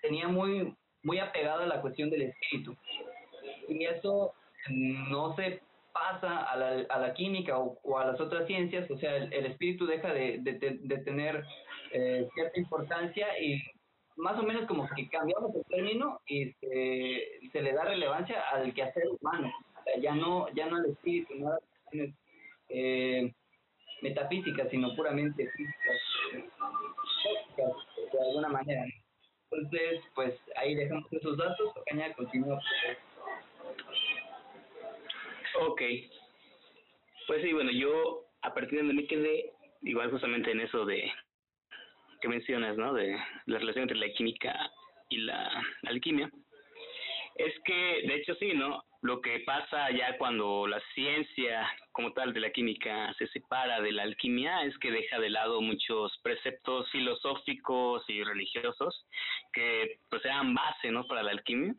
tenía 0.02 0.28
muy, 0.28 0.74
muy 1.02 1.18
apegada 1.18 1.64
a 1.64 1.68
la 1.68 1.80
cuestión 1.80 2.10
del 2.10 2.22
espíritu. 2.22 2.76
Y 3.68 3.84
eso 3.84 4.34
no 4.68 5.34
se 5.36 5.62
pasa 5.92 6.44
a 6.44 6.56
la, 6.56 6.86
a 6.88 6.98
la 6.98 7.14
química 7.14 7.58
o, 7.58 7.98
a 7.98 8.06
las 8.06 8.20
otras 8.20 8.46
ciencias, 8.46 8.90
o 8.90 8.98
sea, 8.98 9.16
el, 9.16 9.46
espíritu 9.46 9.86
deja 9.86 10.12
de, 10.12 10.38
de, 10.40 10.98
tener 10.98 11.44
eh, 11.92 12.28
cierta 12.34 12.60
importancia 12.60 13.26
y 13.40 13.60
más 14.16 14.38
o 14.38 14.42
menos 14.42 14.66
como 14.66 14.88
que 14.94 15.08
cambiamos 15.08 15.54
el 15.54 15.64
término 15.64 16.20
y 16.26 16.52
se, 16.52 17.40
se 17.50 17.62
le 17.62 17.72
da 17.72 17.84
relevancia 17.84 18.40
al 18.52 18.72
quehacer 18.72 19.04
humano 19.08 19.52
ya 19.98 20.14
no, 20.14 20.48
ya 20.54 20.66
no 20.66 20.76
al 20.76 20.86
espíritu, 20.86 21.34
no 21.36 21.48
a 21.48 21.58
las 21.92 22.10
eh, 22.68 23.32
metafísicas, 24.02 24.70
sino 24.70 24.94
puramente 24.94 25.48
físicas, 25.50 26.00
de 27.56 28.18
alguna 28.26 28.48
manera. 28.48 28.84
Entonces, 29.50 30.00
pues 30.14 30.34
ahí 30.56 30.74
dejamos 30.74 31.12
esos 31.12 31.36
datos, 31.36 31.72
Caña 31.86 32.12
continúa. 32.14 32.60
Ok. 35.60 35.82
Pues 37.26 37.42
sí, 37.42 37.52
bueno, 37.52 37.70
yo 37.72 38.24
a 38.42 38.54
partir 38.54 38.72
de 38.72 38.78
donde 38.78 38.94
me 38.94 39.06
quedé, 39.06 39.52
igual 39.82 40.10
justamente 40.10 40.50
en 40.52 40.60
eso 40.60 40.84
de 40.84 41.10
que 42.20 42.28
mencionas, 42.28 42.76
¿no? 42.76 42.92
De 42.92 43.16
la 43.46 43.58
relación 43.58 43.82
entre 43.82 43.98
la 43.98 44.12
química 44.12 44.54
y 45.08 45.18
la 45.18 45.62
alquimia, 45.84 46.30
es 47.36 47.54
que, 47.64 48.02
de 48.06 48.14
hecho, 48.16 48.34
sí, 48.34 48.52
¿no? 48.54 48.82
Lo 49.02 49.22
que 49.22 49.40
pasa 49.40 49.90
ya 49.90 50.18
cuando 50.18 50.66
la 50.66 50.80
ciencia 50.94 51.66
como 51.92 52.12
tal 52.12 52.34
de 52.34 52.40
la 52.40 52.50
química 52.50 53.14
se 53.14 53.26
separa 53.28 53.80
de 53.80 53.92
la 53.92 54.02
alquimia 54.02 54.62
es 54.64 54.76
que 54.78 54.90
deja 54.90 55.18
de 55.18 55.30
lado 55.30 55.62
muchos 55.62 56.18
preceptos 56.22 56.90
filosóficos 56.90 58.04
y 58.08 58.22
religiosos 58.22 59.06
que 59.54 60.00
pues 60.10 60.22
eran 60.26 60.54
base, 60.54 60.90
¿no? 60.90 61.06
Para 61.06 61.22
la 61.22 61.30
alquimia. 61.30 61.74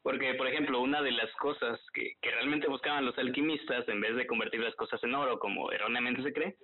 Porque, 0.00 0.34
por 0.34 0.46
ejemplo, 0.46 0.80
una 0.80 1.02
de 1.02 1.10
las 1.10 1.30
cosas 1.34 1.80
que, 1.92 2.14
que 2.22 2.30
realmente 2.30 2.68
buscaban 2.68 3.04
los 3.04 3.18
alquimistas, 3.18 3.88
en 3.88 4.00
vez 4.00 4.14
de 4.14 4.28
convertir 4.28 4.60
las 4.60 4.76
cosas 4.76 5.02
en 5.02 5.14
oro, 5.14 5.40
como 5.40 5.72
erróneamente 5.72 6.22
se 6.22 6.32
cree, 6.32 6.56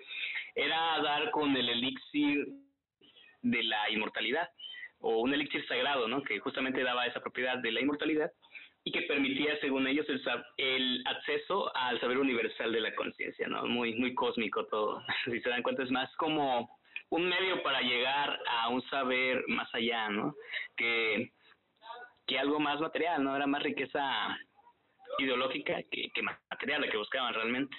era 0.55 1.03
dar 1.03 1.33
con 1.33 1.57
el 1.57 1.69
elixir 1.69 2.47
de 3.43 3.63
la 3.65 3.91
inmortalidad 3.91 4.49
o 5.01 5.19
un 5.19 5.35
elixir 5.35 5.67
sagrado, 5.67 6.07
¿no? 6.07 6.23
Que 6.23 6.39
justamente 6.39 6.85
daba 6.85 7.07
esa 7.07 7.21
propiedad 7.21 7.59
de 7.59 7.73
la 7.73 7.81
inmortalidad 7.81 8.31
y 8.87 8.93
que 8.93 9.03
permitía, 9.03 9.59
según 9.61 9.87
ellos, 9.87 10.07
el, 10.09 10.23
el 10.59 11.03
acceso 11.07 11.75
al 11.75 11.99
saber 12.01 12.19
universal 12.19 12.71
de 12.71 12.81
la 12.83 12.95
conciencia, 12.95 13.49
¿no? 13.49 13.65
Muy, 13.65 13.95
muy 13.95 14.15
cósmico 14.15 14.67
todo. 14.67 15.03
si 15.25 15.41
se 15.41 15.49
dan 15.49 15.63
cuenta, 15.63 15.83
es 15.83 15.91
más 15.91 16.15
como 16.17 16.79
un 17.09 17.29
medio 17.29 17.63
para 17.63 17.81
llegar 17.81 18.39
a 18.47 18.69
un 18.69 18.83
saber 18.89 19.43
más 19.49 19.75
allá, 19.75 20.11
¿no? 20.11 20.35
Que, 20.77 21.33
que 22.27 22.39
algo 22.39 22.61
más 22.61 22.79
material, 22.79 23.25
¿no? 23.25 23.35
Era 23.35 23.47
más 23.47 23.63
riqueza 23.63 24.39
ideológica 25.19 25.83
que, 25.91 26.11
que 26.11 26.23
material 26.23 26.83
la 26.83 26.91
que 26.91 26.99
buscaban 26.99 27.33
realmente. 27.33 27.77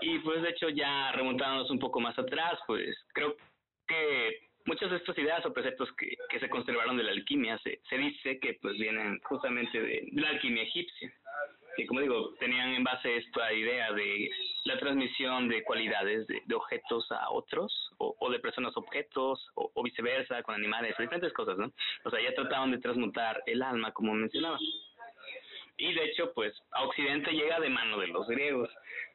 Y 0.00 0.18
pues 0.18 0.42
de 0.42 0.50
hecho 0.50 0.68
ya 0.70 1.12
remontándonos 1.12 1.70
un 1.70 1.78
poco 1.78 2.00
más 2.00 2.18
atrás, 2.18 2.58
pues 2.66 2.96
creo 3.12 3.36
que 3.86 4.43
muchas 4.74 4.90
de 4.90 4.96
estas 4.96 5.16
ideas 5.18 5.46
o 5.46 5.52
preceptos 5.52 5.88
que, 5.92 6.16
que 6.28 6.40
se 6.40 6.48
conservaron 6.48 6.96
de 6.96 7.04
la 7.04 7.12
alquimia 7.12 7.56
se, 7.58 7.80
se 7.88 7.96
dice 7.96 8.40
que 8.40 8.54
pues 8.54 8.74
vienen 8.74 9.20
justamente 9.20 9.80
de, 9.80 10.08
la 10.14 10.30
alquimia 10.30 10.64
egipcia. 10.64 11.12
Que 11.76 11.86
como 11.86 12.00
digo 12.00 12.34
tenían 12.40 12.74
en 12.74 12.82
base 12.82 13.16
esta 13.16 13.52
idea 13.52 13.92
de 13.92 14.30
la 14.64 14.76
transmisión 14.78 15.48
de 15.48 15.62
cualidades 15.62 16.26
de, 16.26 16.54
objetos 16.54 17.06
a 17.12 17.30
otros 17.30 17.72
o, 17.98 18.30
de 18.30 18.40
personas 18.40 18.76
a 18.76 18.80
objetos 18.80 19.48
o, 19.54 19.70
o, 19.74 19.82
viceversa 19.84 20.42
con 20.42 20.56
animales 20.56 20.90
diferentes 20.90 21.32
cosas 21.32 21.56
no 21.56 21.72
o 22.04 22.10
sea 22.10 22.20
ya 22.20 22.34
trataban 22.34 22.70
de 22.70 22.78
transmutar 22.78 23.42
el 23.46 23.62
alma 23.62 23.92
como 23.92 24.12
mencionaba. 24.12 24.58
Y 25.76 25.92
de 25.92 26.04
hecho 26.04 26.32
pues 26.32 26.52
a 26.72 26.82
occidente 26.84 27.30
llega 27.30 27.60
de 27.60 27.70
mano 27.70 27.98
de 27.98 28.08
los 28.08 28.26
griegos. 28.26 28.70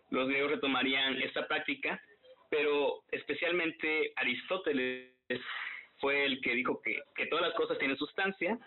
Los 0.10 0.28
griegos 0.28 0.52
retomarían 0.52 1.22
esta 1.22 1.48
práctica 1.48 2.02
pero 2.50 3.04
especialmente 3.12 4.12
Aristóteles 4.16 5.19
fue 6.00 6.26
el 6.26 6.42
que 6.42 6.56
dijo 6.56 6.82
que, 6.82 7.00
que 7.16 7.28
todas 7.28 7.48
las 7.48 7.56
cosas 7.56 7.78
tienen 7.78 7.98
sustancia 7.98 8.58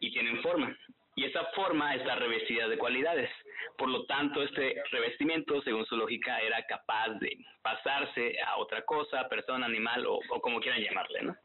y 0.00 0.12
tienen 0.12 0.42
forma, 0.42 0.76
y 1.16 1.24
esa 1.24 1.44
forma 1.54 1.94
está 1.94 2.16
revestida 2.16 2.68
de 2.68 2.78
cualidades. 2.78 3.30
Por 3.78 3.88
lo 3.88 4.04
tanto, 4.06 4.42
este 4.42 4.82
revestimiento, 4.90 5.62
según 5.62 5.86
su 5.86 5.96
lógica, 5.96 6.40
era 6.40 6.62
capaz 6.66 7.10
de 7.20 7.38
pasarse 7.62 8.36
a 8.46 8.56
otra 8.56 8.82
cosa, 8.82 9.28
persona, 9.28 9.66
animal 9.66 10.06
o, 10.06 10.18
o 10.28 10.40
como 10.40 10.60
quieran 10.60 10.82
llamarle, 10.82 11.22
¿no? 11.22 11.36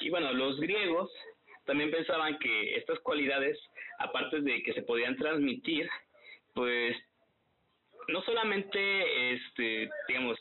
Y 0.00 0.10
bueno, 0.10 0.32
los 0.32 0.60
griegos 0.60 1.10
también 1.64 1.90
pensaban 1.90 2.38
que 2.38 2.76
estas 2.76 2.98
cualidades, 3.00 3.58
aparte 3.98 4.40
de 4.40 4.62
que 4.62 4.74
se 4.74 4.82
podían 4.82 5.16
transmitir, 5.16 5.88
pues 6.54 6.96
no 8.08 8.22
solamente, 8.22 9.34
este, 9.34 9.88
digamos, 10.08 10.38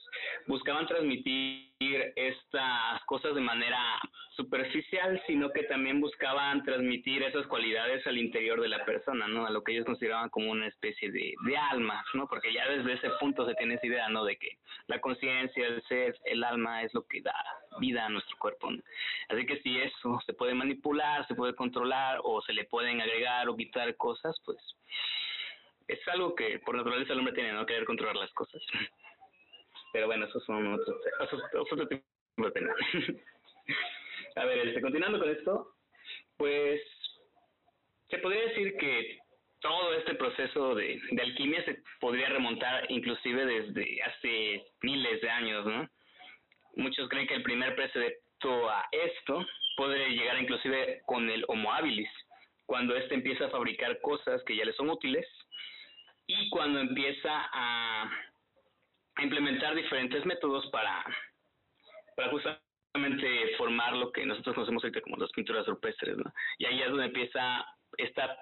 buscaban 0.48 0.88
transmitir 0.88 1.74
estas 2.15 3.03
cosas 3.05 3.36
de 3.36 3.41
manera 3.41 4.00
superficial, 4.36 5.22
sino 5.27 5.51
que 5.51 5.63
también 5.63 6.01
buscaban 6.01 6.63
transmitir 6.63 7.24
esas 7.24 7.46
cualidades 7.48 8.05
al 8.08 8.17
interior 8.17 8.62
de 8.62 8.70
la 8.70 8.84
persona, 8.86 9.27
¿no? 9.27 9.46
A 9.46 9.51
lo 9.51 9.63
que 9.63 9.74
ellos 9.74 9.86
consideraban 9.86 10.29
como 10.29 10.51
una 10.51 10.67
especie 10.67 11.12
de, 11.12 11.34
de 11.46 11.58
alma, 11.58 12.03
¿no? 12.13 12.27
Porque 12.27 12.51
ya 12.51 12.67
desde 12.67 12.93
ese 12.93 13.10
punto 13.20 13.46
se 13.46 13.53
tiene 13.55 13.75
esa 13.75 13.86
idea, 13.86 14.10
¿no? 14.10 14.25
De 14.25 14.38
que 14.38 14.58
la 14.88 15.00
conciencia, 15.00 15.67
el 15.67 15.84
ser, 15.84 16.15
el 16.25 16.43
alma 16.43 16.84
es 16.84 16.93
lo 16.93 17.05
que 17.05 17.22
da 17.22 17.36
vida 17.79 18.05
a 18.05 18.10
nuestro 18.10 18.38
cuerpo, 18.38 18.72
¿no? 18.72 18.82
Así 19.29 19.46
que 19.46 19.62
si 19.62 19.79
eso 19.79 20.20
se 20.25 20.34
puede 20.34 20.53
manipular, 20.53 21.27
se 21.27 21.36
puede 21.36 21.55
controlar 21.55 22.20
o 22.24 22.41
se 22.41 22.53
le 22.53 22.65
pueden 22.65 23.01
agregar 23.01 23.48
o 23.50 23.55
quitar 23.55 23.96
cosas, 23.98 24.36
pues 24.46 24.58
es 25.87 26.07
algo 26.07 26.35
que 26.35 26.59
por 26.59 26.75
naturaleza 26.75 27.13
el 27.13 27.19
hombre 27.19 27.33
tiene, 27.33 27.53
no 27.53 27.65
querer 27.65 27.85
controlar 27.85 28.15
las 28.15 28.31
cosas. 28.33 28.61
Pero 29.93 30.07
bueno, 30.07 30.25
esos 30.25 30.43
son 30.45 30.73
otros, 30.73 30.97
otros, 31.19 31.89
tipos 31.89 32.03
de 32.37 32.51
tema. 32.51 32.73
A 34.35 34.45
ver, 34.45 34.67
este, 34.67 34.81
continuando 34.81 35.19
con 35.19 35.29
esto, 35.29 35.75
pues 36.37 36.81
se 38.09 38.17
podría 38.17 38.47
decir 38.47 38.75
que 38.77 39.19
todo 39.59 39.93
este 39.93 40.15
proceso 40.15 40.75
de, 40.75 40.99
de 41.11 41.21
alquimia 41.21 41.63
se 41.65 41.81
podría 41.99 42.29
remontar 42.29 42.89
inclusive 42.89 43.45
desde 43.45 44.01
hace 44.01 44.65
miles 44.81 45.21
de 45.21 45.29
años, 45.29 45.65
¿no? 45.65 45.87
Muchos 46.75 47.07
creen 47.09 47.27
que 47.27 47.35
el 47.35 47.43
primer 47.43 47.75
precedento 47.75 48.69
a 48.69 48.85
esto 48.91 49.45
puede 49.77 50.09
llegar 50.09 50.41
inclusive 50.41 51.01
con 51.05 51.29
el 51.29 51.45
Homo 51.47 51.71
habilis, 51.71 52.09
cuando 52.65 52.95
éste 52.95 53.13
empieza 53.13 53.45
a 53.45 53.51
fabricar 53.51 54.01
cosas 54.01 54.43
que 54.43 54.55
ya 54.55 54.65
le 54.65 54.73
son 54.73 54.89
útiles 54.89 55.25
y 56.27 56.49
cuando 56.49 56.79
empieza 56.79 57.49
a, 57.53 58.09
implementar 59.21 59.75
diferentes 59.75 60.25
métodos 60.25 60.65
para, 60.71 61.05
justamente 62.31 63.55
formar 63.57 63.93
lo 63.95 64.11
que 64.11 64.25
nosotros 64.25 64.55
conocemos 64.55 64.83
ahorita 64.83 65.01
como 65.01 65.17
las 65.17 65.31
pinturas 65.31 65.67
rupestres. 65.67 66.17
Y 66.57 66.65
ahí 66.65 66.81
es 66.81 66.89
donde 66.89 67.05
empieza 67.05 67.65
esta 67.97 68.35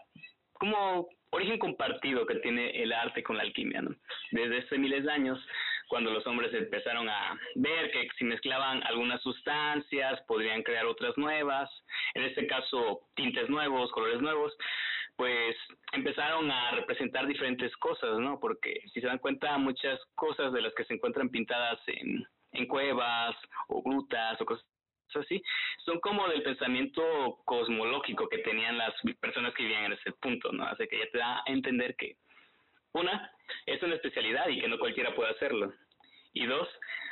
como 0.53 1.09
origen 1.31 1.57
compartido 1.57 2.25
que 2.25 2.35
tiene 2.35 2.69
el 2.81 2.93
arte 2.93 3.23
con 3.23 3.35
la 3.35 3.43
alquimia, 3.43 3.81
¿no? 3.81 3.95
Desde 4.31 4.59
hace 4.59 4.77
miles 4.77 5.03
de 5.03 5.11
años, 5.11 5.39
cuando 5.87 6.11
los 6.11 6.25
hombres 6.27 6.53
empezaron 6.53 7.09
a 7.09 7.37
ver 7.55 7.91
que 7.91 8.07
si 8.17 8.25
mezclaban 8.25 8.83
algunas 8.83 9.21
sustancias 9.23 10.21
podrían 10.27 10.61
crear 10.61 10.85
otras 10.85 11.17
nuevas, 11.17 11.69
en 12.13 12.23
este 12.23 12.47
caso 12.47 13.01
tintes 13.15 13.49
nuevos, 13.49 13.91
colores 13.91 14.21
nuevos, 14.21 14.55
pues 15.21 15.55
empezaron 15.91 16.49
a 16.49 16.71
representar 16.71 17.27
diferentes 17.27 17.71
cosas, 17.77 18.17
¿no? 18.17 18.39
Porque 18.39 18.81
si 18.91 18.99
se 18.99 19.05
dan 19.05 19.19
cuenta, 19.19 19.55
muchas 19.59 19.99
cosas 20.15 20.51
de 20.51 20.63
las 20.63 20.73
que 20.73 20.83
se 20.85 20.95
encuentran 20.95 21.29
pintadas 21.29 21.79
en, 21.85 22.25
cuevas 22.67 23.35
o 23.67 23.83
grutas 23.83 24.41
o 24.41 24.45
cosas 24.45 24.65
así, 25.13 25.39
son 25.85 25.99
como 25.99 26.27
del 26.27 26.41
pensamiento 26.41 27.03
cosmológico 27.45 28.27
que 28.29 28.39
tenían 28.39 28.79
las 28.79 28.95
personas 29.19 29.53
que 29.53 29.61
vivían 29.61 29.85
en 29.85 29.93
ese 29.93 30.11
punto, 30.13 30.51
¿no? 30.51 30.65
Así 30.65 30.87
que 30.87 30.97
ya 30.97 31.11
te 31.11 31.19
da 31.19 31.37
a 31.37 31.43
entender 31.45 31.95
que, 31.97 32.15
una, 32.93 33.31
es 33.67 33.83
una 33.83 33.93
especialidad 33.93 34.47
y 34.47 34.59
que 34.59 34.67
no 34.67 34.79
cualquiera 34.79 35.13
puede 35.13 35.29
hacerlo. 35.29 35.71
Y 36.33 36.47
dos, 36.47 36.67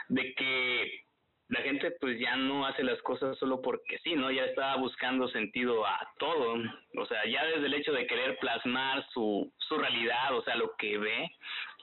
de 0.08 0.34
que 0.34 1.04
la 1.50 1.62
gente 1.62 1.92
pues 2.00 2.20
ya 2.20 2.36
no 2.36 2.66
hace 2.66 2.84
las 2.84 3.02
cosas 3.02 3.38
solo 3.40 3.60
porque 3.60 3.98
sí, 4.04 4.14
¿no? 4.14 4.32
Ya 4.32 4.46
está 4.46 4.76
buscando 4.76 5.28
sentido 5.30 5.86
a 5.86 6.00
todo. 6.20 6.62
O 6.96 7.06
sea, 7.08 7.26
ya 7.26 7.44
desde 7.46 7.66
el 7.66 7.74
hecho 7.74 7.92
de 7.92 8.06
querer 8.06 8.38
plasmar 8.38 9.06
su, 9.12 9.52
su 9.58 9.78
realidad, 9.78 10.38
o 10.38 10.44
sea, 10.44 10.56
lo 10.56 10.76
que 10.78 11.00
ve, 11.00 11.32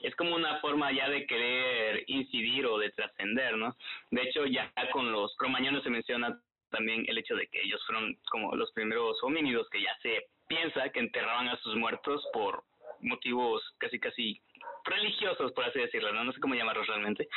es 0.03 0.15
como 0.15 0.35
una 0.35 0.59
forma 0.59 0.91
ya 0.93 1.09
de 1.09 1.25
querer 1.25 2.03
incidir 2.07 2.65
o 2.65 2.77
de 2.77 2.91
trascender, 2.91 3.57
¿no? 3.57 3.75
De 4.09 4.21
hecho, 4.23 4.45
ya 4.45 4.71
con 4.93 5.11
los 5.11 5.35
cromañones 5.35 5.83
se 5.83 5.89
menciona 5.89 6.39
también 6.69 7.03
el 7.07 7.17
hecho 7.17 7.35
de 7.35 7.47
que 7.47 7.61
ellos 7.61 7.83
fueron 7.85 8.17
como 8.31 8.55
los 8.55 8.71
primeros 8.71 9.21
homínidos 9.21 9.69
que 9.69 9.81
ya 9.81 9.97
se 10.01 10.27
piensa 10.47 10.89
que 10.89 10.99
enterraban 10.99 11.49
a 11.49 11.57
sus 11.57 11.75
muertos 11.75 12.25
por 12.31 12.63
motivos 13.01 13.61
casi 13.79 13.99
casi 13.99 14.41
religiosos, 14.87 15.51
por 15.53 15.65
así 15.65 15.79
decirlo, 15.79 16.11
¿no? 16.13 16.23
No 16.23 16.31
sé 16.31 16.39
cómo 16.39 16.55
llamarlos 16.55 16.87
realmente, 16.87 17.27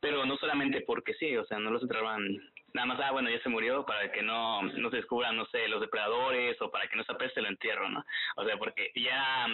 pero 0.00 0.24
no 0.24 0.36
solamente 0.36 0.82
porque 0.82 1.14
sí, 1.14 1.36
o 1.36 1.44
sea, 1.44 1.58
no 1.58 1.70
los 1.70 1.82
entraban 1.82 2.22
nada 2.72 2.86
más, 2.86 3.00
ah, 3.00 3.12
bueno, 3.12 3.30
ya 3.30 3.40
se 3.42 3.48
murió 3.48 3.84
para 3.84 4.10
que 4.12 4.22
no, 4.22 4.62
no 4.62 4.90
se 4.90 4.96
descubran, 4.96 5.36
no 5.36 5.46
sé, 5.46 5.68
los 5.68 5.80
depredadores 5.80 6.60
o 6.62 6.70
para 6.70 6.88
que 6.88 6.96
no 6.96 7.04
se 7.04 7.12
apeste 7.12 7.40
el 7.40 7.46
entierro, 7.46 7.88
¿no? 7.88 8.04
O 8.36 8.44
sea, 8.44 8.56
porque 8.58 8.90
ya 8.94 9.46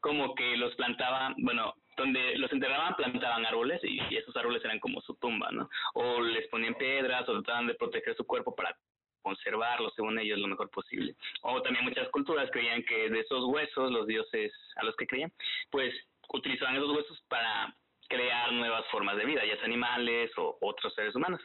como 0.00 0.34
que 0.34 0.56
los 0.56 0.74
plantaban, 0.76 1.34
bueno, 1.38 1.74
donde 1.96 2.36
los 2.38 2.52
enterraban 2.52 2.94
plantaban 2.94 3.44
árboles 3.44 3.80
y, 3.82 4.00
y 4.10 4.16
esos 4.16 4.34
árboles 4.36 4.64
eran 4.64 4.78
como 4.80 5.00
su 5.02 5.14
tumba, 5.16 5.50
¿no? 5.50 5.68
O 5.94 6.20
les 6.20 6.48
ponían 6.48 6.74
piedras 6.74 7.28
o 7.28 7.34
trataban 7.34 7.66
de 7.66 7.74
proteger 7.74 8.16
su 8.16 8.24
cuerpo 8.24 8.54
para 8.54 8.74
conservarlo 9.22 9.90
según 9.90 10.18
ellos 10.18 10.38
lo 10.38 10.48
mejor 10.48 10.70
posible. 10.70 11.14
O 11.42 11.60
también 11.62 11.84
muchas 11.84 12.08
culturas 12.08 12.50
creían 12.50 12.82
que 12.84 13.10
de 13.10 13.20
esos 13.20 13.44
huesos, 13.44 13.90
los 13.90 14.06
dioses 14.06 14.52
a 14.76 14.84
los 14.84 14.96
que 14.96 15.06
creían, 15.06 15.32
pues 15.70 15.92
utilizaban 16.32 16.76
esos 16.76 16.94
huesos 16.94 17.20
para 17.28 17.74
crear 18.08 18.52
nuevas 18.52 18.86
formas 18.90 19.16
de 19.16 19.26
vida, 19.26 19.44
ya 19.44 19.56
sea 19.56 19.64
animales 19.64 20.30
o 20.36 20.58
otros 20.60 20.94
seres 20.94 21.14
humanos. 21.14 21.40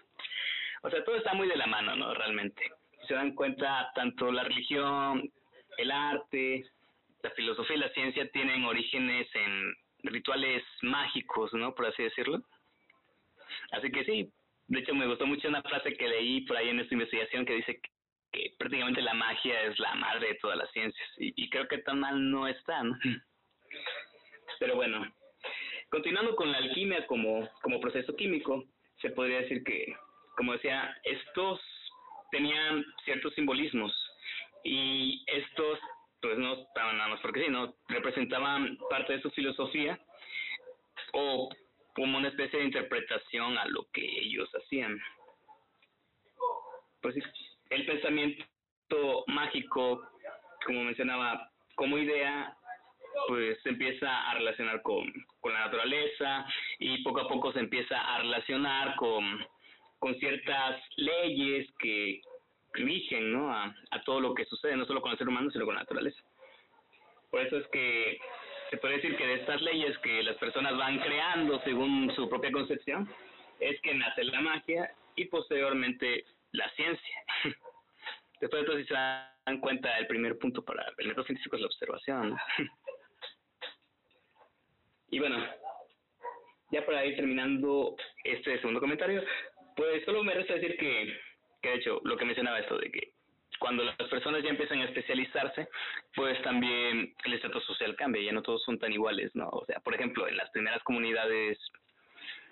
O 0.81 0.89
sea, 0.89 1.03
todo 1.03 1.15
está 1.15 1.33
muy 1.33 1.47
de 1.47 1.55
la 1.55 1.67
mano, 1.67 1.95
¿no? 1.95 2.13
Realmente. 2.13 2.71
Se 3.07 3.13
dan 3.13 3.35
cuenta, 3.35 3.91
tanto 3.95 4.31
la 4.31 4.43
religión 4.43 5.31
el 5.77 5.91
arte, 5.91 6.65
la 7.21 7.31
filosofía 7.31 7.75
y 7.75 7.79
la 7.79 7.89
ciencia 7.89 8.29
tienen 8.31 8.65
orígenes 8.65 9.27
en 9.33 9.75
rituales 10.03 10.63
mágicos, 10.81 11.53
¿no? 11.53 11.73
Por 11.73 11.87
así 11.87 12.03
decirlo. 12.03 12.41
Así 13.71 13.91
que 13.91 14.03
sí, 14.05 14.31
de 14.67 14.79
hecho 14.79 14.93
me 14.93 15.07
gustó 15.07 15.25
mucho 15.25 15.47
una 15.47 15.61
frase 15.61 15.93
que 15.93 16.07
leí 16.07 16.41
por 16.41 16.57
ahí 16.57 16.69
en 16.69 16.79
esta 16.79 16.93
investigación 16.93 17.45
que 17.45 17.55
dice 17.55 17.79
que, 18.31 18.53
prácticamente 18.57 19.01
la 19.01 19.13
magia 19.13 19.61
es 19.63 19.77
la 19.79 19.93
madre 19.95 20.29
de 20.29 20.35
todas 20.35 20.57
las 20.57 20.71
ciencias 20.71 21.09
y, 21.17 21.49
creo 21.49 21.67
que 21.67 21.77
tan 21.79 21.99
mal 21.99 22.31
no 22.31 22.47
está, 22.47 22.83
¿no? 22.83 22.97
Pero 24.63 24.77
bueno, 24.77 25.05
continuando 25.89 26.37
con 26.37 26.49
la 26.49 26.57
alquimia 26.57 27.05
como, 27.05 27.49
como 27.61 27.81
proceso 27.81 28.15
químico, 28.15 28.63
se 29.01 29.09
podría 29.09 29.41
decir 29.41 29.61
que, 29.65 29.93
como 30.37 30.53
decía, 30.53 30.95
estos 31.03 31.59
tenían 32.31 32.85
ciertos 33.03 33.33
simbolismos 33.33 33.93
y 34.63 35.21
estos 35.27 35.79
pues 36.21 36.37
no 36.37 36.53
estaban 36.53 36.97
nada 36.97 37.09
más 37.09 37.19
porque 37.19 37.43
sí, 37.43 37.49
no 37.49 37.75
representaban 37.89 38.77
parte 38.89 39.17
de 39.17 39.21
su 39.21 39.31
filosofía 39.31 39.99
o 41.11 41.49
como 41.93 42.19
una 42.19 42.29
especie 42.29 42.59
de 42.59 42.65
interpretación 42.65 43.57
a 43.57 43.65
lo 43.65 43.85
que 43.91 44.01
ellos 44.01 44.49
hacían. 44.55 44.97
Pues 47.01 47.15
el 47.69 47.85
pensamiento 47.85 49.25
mágico, 49.27 50.07
como 50.65 50.85
mencionaba, 50.85 51.51
como 51.75 51.97
idea, 51.97 52.55
pues 53.27 53.61
se 53.61 53.69
empieza 53.69 54.29
a 54.29 54.33
relacionar 54.35 54.81
con, 54.81 55.11
con 55.39 55.53
la 55.53 55.65
naturaleza 55.65 56.45
y 56.79 57.03
poco 57.03 57.21
a 57.21 57.27
poco 57.27 57.51
se 57.51 57.59
empieza 57.59 57.99
a 57.99 58.19
relacionar 58.19 58.95
con, 58.95 59.45
con 59.99 60.15
ciertas 60.19 60.81
leyes 60.97 61.67
que 61.79 62.21
rigen 62.73 63.31
¿no? 63.31 63.53
a, 63.53 63.73
a 63.91 64.03
todo 64.03 64.19
lo 64.19 64.33
que 64.33 64.45
sucede, 64.45 64.75
no 64.75 64.85
solo 64.85 65.01
con 65.01 65.11
el 65.11 65.17
ser 65.17 65.27
humano, 65.27 65.49
sino 65.51 65.65
con 65.65 65.75
la 65.75 65.81
naturaleza. 65.81 66.21
Por 67.29 67.41
eso 67.41 67.57
es 67.57 67.67
que 67.67 68.19
se 68.69 68.77
puede 68.77 68.95
decir 68.95 69.15
que 69.17 69.27
de 69.27 69.35
estas 69.35 69.61
leyes 69.61 69.97
que 69.99 70.23
las 70.23 70.35
personas 70.37 70.75
van 70.77 70.99
creando 70.99 71.59
según 71.61 72.11
su 72.15 72.27
propia 72.29 72.51
concepción, 72.51 73.07
es 73.59 73.79
que 73.81 73.93
nace 73.93 74.23
la 74.23 74.41
magia 74.41 74.91
y 75.15 75.25
posteriormente 75.25 76.25
la 76.51 76.69
ciencia. 76.71 77.15
Después 78.41 78.61
de 78.61 78.65
todo, 78.65 78.77
si 78.77 78.85
se 78.85 78.93
dan 78.93 79.59
cuenta, 79.61 79.97
el 79.97 80.07
primer 80.07 80.37
punto 80.37 80.63
para 80.63 80.85
el 80.97 81.07
método 81.07 81.25
científico 81.25 81.55
es 81.55 81.61
la 81.61 81.67
observación. 81.67 82.37
y 85.13 85.19
bueno, 85.19 85.37
ya 86.71 86.83
para 86.87 87.05
ir 87.05 87.15
terminando 87.15 87.95
este 88.23 88.57
segundo 88.57 88.79
comentario, 88.79 89.23
pues 89.75 90.03
solo 90.05 90.23
me 90.23 90.33
resta 90.33 90.55
decir 90.55 90.75
que, 90.75 91.15
que 91.61 91.69
de 91.69 91.75
hecho, 91.75 92.01
lo 92.03 92.17
que 92.17 92.25
mencionaba 92.25 92.59
esto 92.59 92.79
de 92.79 92.91
que 92.91 93.13
cuando 93.59 93.83
las 93.83 94.09
personas 94.09 94.43
ya 94.43 94.49
empiezan 94.49 94.81
a 94.81 94.85
especializarse, 94.85 95.69
pues 96.15 96.41
también 96.41 97.13
el 97.25 97.33
estatus 97.33 97.63
social 97.65 97.95
cambia, 97.95 98.23
ya 98.23 98.31
no 98.31 98.41
todos 98.41 98.63
son 98.63 98.79
tan 98.79 98.91
iguales, 98.91 99.29
¿no? 99.35 99.49
O 99.49 99.63
sea, 99.65 99.79
por 99.81 99.93
ejemplo, 99.93 100.27
en 100.27 100.35
las 100.35 100.49
primeras 100.49 100.81
comunidades 100.81 101.59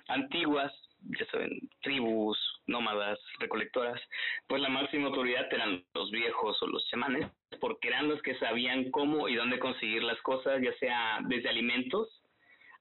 antiguas, 0.07 0.71
ya 1.17 1.25
saben, 1.31 1.67
tribus, 1.81 2.37
nómadas, 2.67 3.17
recolectoras, 3.39 3.99
pues 4.47 4.61
la 4.61 4.69
máxima 4.69 5.07
autoridad 5.07 5.51
eran 5.51 5.83
los 5.95 6.11
viejos 6.11 6.61
o 6.61 6.67
los 6.67 6.87
chamanes, 6.89 7.25
porque 7.59 7.87
eran 7.87 8.07
los 8.07 8.21
que 8.21 8.35
sabían 8.35 8.91
cómo 8.91 9.27
y 9.27 9.35
dónde 9.35 9.57
conseguir 9.57 10.03
las 10.03 10.21
cosas, 10.21 10.61
ya 10.61 10.73
sea 10.77 11.21
desde 11.23 11.49
alimentos 11.49 12.20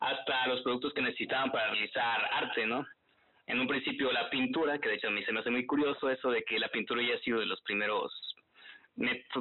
hasta 0.01 0.47
los 0.49 0.63
productos 0.63 0.93
que 0.95 1.03
necesitaban 1.03 1.53
para 1.53 1.71
realizar 1.71 2.29
arte, 2.33 2.67
¿no? 2.67 2.87
en 3.51 3.61
un 3.61 3.67
principio 3.67 4.13
la 4.13 4.31
pintura, 4.31 4.79
que 4.79 4.89
de 4.89 4.95
hecho 4.95 5.09
a 5.09 5.11
mí 5.11 5.25
se 5.25 5.33
me 5.33 5.41
hace 5.41 5.51
muy 5.51 5.67
curioso 5.67 6.09
eso 6.09 6.31
de 6.31 6.45
que 6.45 6.59
la 6.59 6.69
pintura 6.69 7.03
ya 7.03 7.15
ha 7.15 7.19
sido 7.19 7.41
de 7.41 7.47
los 7.47 7.61
primeros 7.63 8.13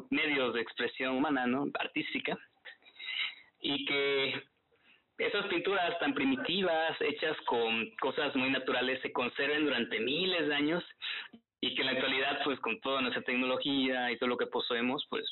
medios 0.09 0.53
de 0.53 0.61
expresión 0.61 1.15
humana, 1.15 1.45
¿no? 1.45 1.67
Artística. 1.79 2.37
Y 3.61 3.85
que 3.85 4.41
esas 5.19 5.45
pinturas 5.47 5.99
tan 5.99 6.13
primitivas, 6.13 6.99
hechas 7.01 7.37
con 7.45 7.91
cosas 8.01 8.35
muy 8.35 8.49
naturales, 8.49 9.01
se 9.01 9.11
conserven 9.11 9.65
durante 9.65 9.99
miles 9.99 10.47
de 10.47 10.55
años 10.55 10.83
y 11.61 11.75
que 11.75 11.81
en 11.81 11.87
la 11.87 11.93
actualidad, 11.93 12.41
pues 12.43 12.59
con 12.61 12.79
toda 12.79 13.01
nuestra 13.01 13.21
tecnología 13.21 14.11
y 14.11 14.17
todo 14.17 14.29
lo 14.29 14.37
que 14.37 14.47
poseemos, 14.47 15.05
pues 15.09 15.25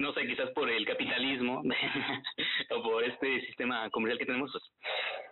no 0.00 0.14
sé, 0.14 0.26
quizás 0.26 0.50
por 0.52 0.68
el 0.70 0.86
capitalismo 0.86 1.62
o 2.70 2.82
por 2.82 3.04
este 3.04 3.42
sistema 3.42 3.88
comercial 3.90 4.18
que 4.18 4.24
tenemos, 4.24 4.50
pues 4.50 4.64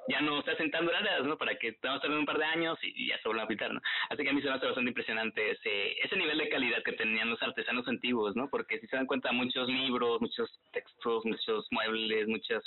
ya 0.09 0.21
no 0.21 0.43
se 0.43 0.51
hacen 0.51 0.71
tan 0.71 0.85
duraderas, 0.85 1.25
¿no? 1.25 1.39
Para 1.39 1.57
que 1.57 1.69
estamos 1.69 2.03
tardando 2.03 2.21
un 2.21 2.27
par 2.27 2.37
de 2.37 2.45
años 2.45 2.79
y 2.83 3.09
ya 3.09 3.17
se 3.19 3.29
vuelvan 3.29 3.47
a 3.47 3.49
pintar, 3.49 3.73
¿no? 3.73 3.81
Así 4.11 4.23
que 4.23 4.29
a 4.29 4.33
mí 4.35 4.43
se 4.43 4.49
me 4.49 4.55
hace 4.55 4.67
bastante 4.67 4.91
impresionante 4.91 5.53
ese, 5.53 5.93
ese 6.05 6.17
nivel 6.17 6.37
de 6.37 6.51
calidad 6.51 6.83
que 6.83 6.93
tenían 6.93 7.31
los 7.31 7.43
artesanos 7.43 7.89
antiguos, 7.89 8.37
¿no? 8.37 8.51
Porque 8.51 8.79
si 8.79 8.87
se 8.89 8.97
dan 8.97 9.07
cuenta, 9.07 9.33
muchos 9.33 9.69
libros, 9.69 10.21
muchos 10.21 10.51
textos, 10.73 11.25
muchos 11.25 11.67
muebles, 11.71 12.29
muchas, 12.29 12.63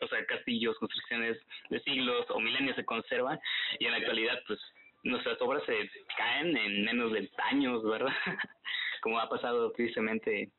o 0.00 0.08
sea, 0.08 0.26
castillos, 0.26 0.76
construcciones 0.78 1.38
de 1.70 1.80
siglos 1.80 2.26
o 2.30 2.40
milenios 2.40 2.74
se 2.74 2.84
conservan 2.84 3.38
y 3.78 3.86
en 3.86 3.92
la 3.92 3.98
actualidad, 3.98 4.42
pues, 4.48 4.58
nuestras 5.04 5.40
obras 5.40 5.62
se 5.66 5.88
caen 6.16 6.56
en 6.56 6.84
menos 6.84 7.12
de 7.12 7.30
años, 7.44 7.84
¿verdad? 7.84 8.12
Como 9.02 9.20
ha 9.20 9.28
pasado 9.28 9.70
tristemente 9.72 10.50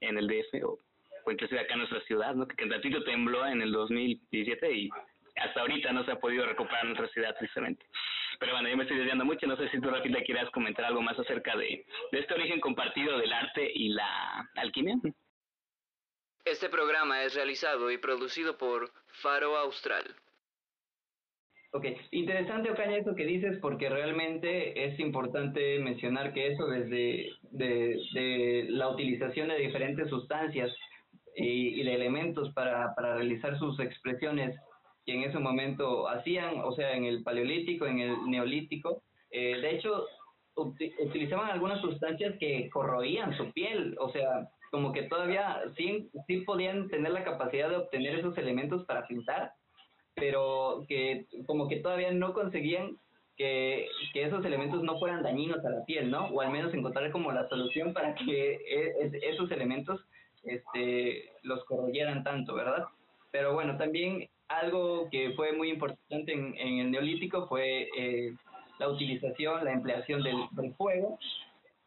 en 0.00 0.18
el 0.18 0.26
DF 0.26 0.64
o, 0.64 0.78
o 1.24 1.30
inclusive 1.30 1.60
acá 1.60 1.74
en 1.74 1.80
nuestra 1.80 2.00
ciudad, 2.02 2.34
¿no? 2.34 2.46
Que 2.46 2.64
un 2.64 2.70
ratito 2.70 3.02
tembló 3.04 3.46
en 3.46 3.62
el 3.62 3.72
2017 3.72 4.72
y 4.72 4.90
hasta 5.36 5.60
ahorita 5.60 5.92
no 5.92 6.04
se 6.04 6.12
ha 6.12 6.20
podido 6.20 6.46
recuperar 6.46 6.84
nuestra 6.84 7.08
ciudad 7.08 7.34
tristemente. 7.38 7.86
Pero 8.38 8.52
bueno, 8.52 8.68
yo 8.68 8.76
me 8.76 8.84
estoy 8.84 8.98
desviando 8.98 9.24
mucho, 9.24 9.46
no 9.46 9.56
sé 9.56 9.68
si 9.68 9.80
tú 9.80 9.90
Rafita 9.90 10.22
quieras 10.22 10.50
comentar 10.50 10.84
algo 10.84 11.02
más 11.02 11.18
acerca 11.18 11.56
de, 11.56 11.84
de 12.12 12.18
este 12.18 12.34
origen 12.34 12.60
compartido 12.60 13.18
del 13.18 13.32
arte 13.32 13.70
y 13.74 13.90
la 13.90 14.48
alquimia. 14.56 14.96
Este 16.44 16.68
programa 16.68 17.22
es 17.22 17.34
realizado 17.34 17.90
y 17.90 17.98
producido 17.98 18.56
por 18.56 18.90
Faro 19.06 19.56
Austral. 19.58 20.16
Ok, 21.72 21.86
interesante 22.10 22.70
Ocaña 22.70 22.96
eso 22.96 23.14
que 23.14 23.24
dices 23.24 23.58
porque 23.62 23.88
realmente 23.88 24.86
es 24.86 24.98
importante 24.98 25.78
mencionar 25.78 26.32
que 26.32 26.48
eso 26.48 26.66
desde 26.66 27.30
de, 27.52 27.96
de 28.12 28.66
la 28.70 28.88
utilización 28.88 29.48
de 29.48 29.58
diferentes 29.58 30.08
sustancias 30.08 30.74
y, 31.36 31.82
de 31.84 31.94
elementos 31.94 32.52
para, 32.54 32.92
para 32.94 33.14
realizar 33.14 33.56
sus 33.58 33.78
expresiones 33.78 34.58
que 35.06 35.14
en 35.14 35.22
ese 35.22 35.38
momento 35.38 36.08
hacían, 36.08 36.58
o 36.60 36.72
sea, 36.72 36.92
en 36.92 37.04
el 37.04 37.22
paleolítico, 37.22 37.86
en 37.86 38.00
el 38.00 38.16
neolítico, 38.26 39.02
eh, 39.30 39.60
de 39.60 39.76
hecho 39.76 40.06
utilizaban 40.56 41.50
algunas 41.50 41.80
sustancias 41.80 42.34
que 42.38 42.68
corroían 42.70 43.34
su 43.36 43.50
piel, 43.52 43.96
o 43.98 44.10
sea, 44.10 44.48
como 44.70 44.92
que 44.92 45.04
todavía 45.04 45.62
sí, 45.76 46.10
sí 46.26 46.38
podían 46.42 46.88
tener 46.88 47.12
la 47.12 47.24
capacidad 47.24 47.70
de 47.70 47.76
obtener 47.76 48.18
esos 48.18 48.36
elementos 48.36 48.84
para 48.84 49.06
pintar, 49.06 49.52
pero 50.20 50.84
que 50.86 51.26
como 51.46 51.66
que 51.66 51.76
todavía 51.76 52.12
no 52.12 52.32
conseguían 52.32 52.96
que, 53.36 53.88
que, 54.12 54.24
esos 54.24 54.44
elementos 54.44 54.82
no 54.82 54.98
fueran 54.98 55.22
dañinos 55.22 55.64
a 55.64 55.70
la 55.70 55.84
piel, 55.86 56.10
¿no? 56.10 56.26
O 56.26 56.42
al 56.42 56.52
menos 56.52 56.72
encontrar 56.74 57.10
como 57.10 57.32
la 57.32 57.48
solución 57.48 57.94
para 57.94 58.14
que 58.14 58.52
e, 58.54 59.10
esos 59.22 59.50
elementos 59.50 59.98
este, 60.44 61.32
los 61.42 61.64
corroyeran 61.64 62.22
tanto, 62.22 62.54
¿verdad? 62.54 62.84
Pero 63.30 63.54
bueno, 63.54 63.76
también 63.78 64.28
algo 64.48 65.08
que 65.10 65.32
fue 65.34 65.52
muy 65.52 65.70
importante 65.70 66.32
en, 66.32 66.54
el 66.56 66.90
neolítico 66.90 67.48
fue 67.48 67.88
eh, 67.96 68.34
la 68.78 68.88
utilización, 68.88 69.64
la 69.64 69.72
empleación 69.72 70.22
del 70.22 70.74
fuego. 70.74 71.18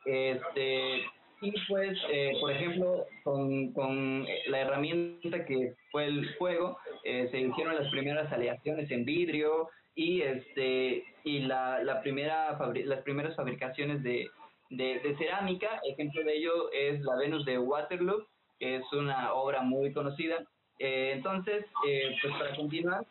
Este, 0.06 1.04
y 1.44 1.54
pues, 1.68 1.98
eh, 2.10 2.34
por 2.40 2.52
ejemplo, 2.52 3.06
con, 3.24 3.74
con, 3.74 4.26
la 4.48 4.62
herramienta 4.62 5.46
que 5.46 5.74
fue 5.92 6.06
el 6.06 6.34
fuego, 6.36 6.78
eh, 7.04 7.28
se 7.32 7.42
hicieron 7.42 7.76
las 7.76 7.90
primeras 7.92 8.32
aleaciones 8.32 8.90
en 8.90 9.06
vidrio 9.06 9.70
y 9.96 10.22
este 10.22 11.04
y 11.24 11.40
la, 11.42 11.84
la 11.84 12.02
primera 12.02 12.58
las 12.86 13.02
primeras 13.02 13.36
fabricaciones 13.36 14.02
de, 14.04 14.30
de, 14.70 15.00
de, 15.00 15.18
cerámica. 15.18 15.82
Ejemplo 15.84 16.24
de 16.24 16.38
ello 16.38 16.72
es 16.72 17.02
la 17.02 17.16
Venus 17.18 17.46
de 17.46 17.60
Waterloo, 17.60 18.26
que 18.60 18.78
es 18.78 18.94
una 18.94 19.34
obra 19.34 19.62
muy 19.62 19.94
conocida. 19.94 20.44
Eh, 20.80 21.12
entonces, 21.16 21.66
pues 21.82 22.34
para 22.40 22.56
continuar, 22.56 23.06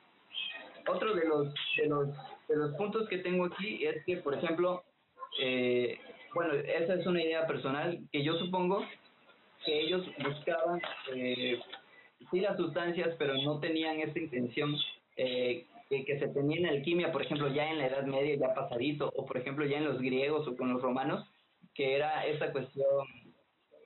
otro 0.89 1.15
de 1.15 1.25
los, 1.27 1.55
de 1.77 1.87
los 1.87 2.09
de 2.49 2.57
los 2.57 2.75
puntos 2.77 3.09
que 3.09 3.19
tengo 3.19 3.47
aquí 3.47 3.85
es 3.85 4.05
que, 4.05 4.19
por 4.19 4.35
ejemplo, 4.35 4.85
eh, 5.41 5.99
bueno, 6.35 6.55
esa 6.55 6.95
es 6.95 7.07
una 7.07 7.23
idea 7.23 7.47
personal 7.47 7.99
que 8.11 8.23
yo 8.23 8.35
supongo 8.39 8.85
que 9.65 9.81
ellos 9.81 10.05
buscaban 10.23 10.81
eh, 11.15 11.61
sí 12.31 12.41
las 12.41 12.57
sustancias, 12.57 13.15
pero 13.19 13.35
no 13.43 13.61
tenían 13.61 14.01
esa 14.01 14.19
intención 14.19 14.77
eh, 15.17 15.67
que, 15.89 16.19
se 16.19 16.29
tenía 16.29 16.59
en 16.59 16.67
alquimia, 16.67 17.13
por 17.13 17.23
ejemplo, 17.23 17.49
ya 17.53 17.71
en 17.71 17.79
la 17.79 17.87
Edad 17.87 18.05
Media, 18.05 18.37
ya 18.37 18.55
pasadito, 18.55 19.13
o 19.15 19.27
por 19.27 19.37
ejemplo 19.37 19.67
ya 19.67 19.79
en 19.79 19.85
los 19.85 20.01
griegos 20.01 20.47
o 20.49 20.57
con 20.57 20.73
los 20.73 20.83
romanos, 20.83 21.27
que 21.75 21.95
era 21.95 22.27
esa 22.27 22.51
cuestión, 22.53 23.07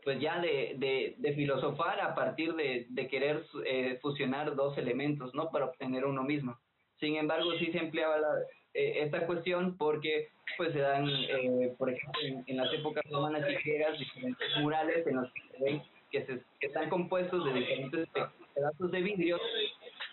pues 0.05 0.21
ya 0.21 0.41
de, 0.41 0.75
de, 0.79 1.15
de 1.19 1.35
filosofar 1.35 2.01
a 2.01 2.15
partir 2.15 2.55
de, 2.55 2.87
de 2.89 3.09
querer 3.09 3.45
eh, 3.65 3.99
fusionar 4.01 4.55
dos 4.55 4.79
elementos, 4.79 5.35
¿no? 5.35 5.51
Para 5.51 5.67
obtener 5.67 6.05
uno 6.05 6.23
mismo. 6.23 6.57
Sin 7.01 7.17
embargo, 7.17 7.51
sí 7.59 7.73
se 7.73 7.79
empleaba 7.79 8.19
la, 8.19 8.29
eh, 8.77 9.03
esta 9.05 9.27
cuestión 9.27 9.77
porque 9.77 10.29
pues 10.57 10.73
se 10.73 10.81
dan, 10.81 11.09
eh, 11.09 11.75
por 11.79 11.91
ejemplo, 11.91 12.21
en, 12.47 12.57
las 12.57 12.73
épocas 12.73 13.03
romanas 13.11 13.43
y 13.49 13.55
griegas, 13.55 13.99
diferentes 13.99 14.49
murales 14.61 15.07
en 15.07 15.17
los 15.17 15.33
que 15.33 15.43
se 15.51 15.65
ven 15.65 15.83
que, 16.11 16.25
se, 16.27 16.41
que 16.61 16.67
están 16.67 16.89
compuestos 16.89 17.45
de 17.45 17.53
diferentes 17.55 18.09
pedazos 18.55 18.91
de 18.91 19.01
vidrio 19.01 19.39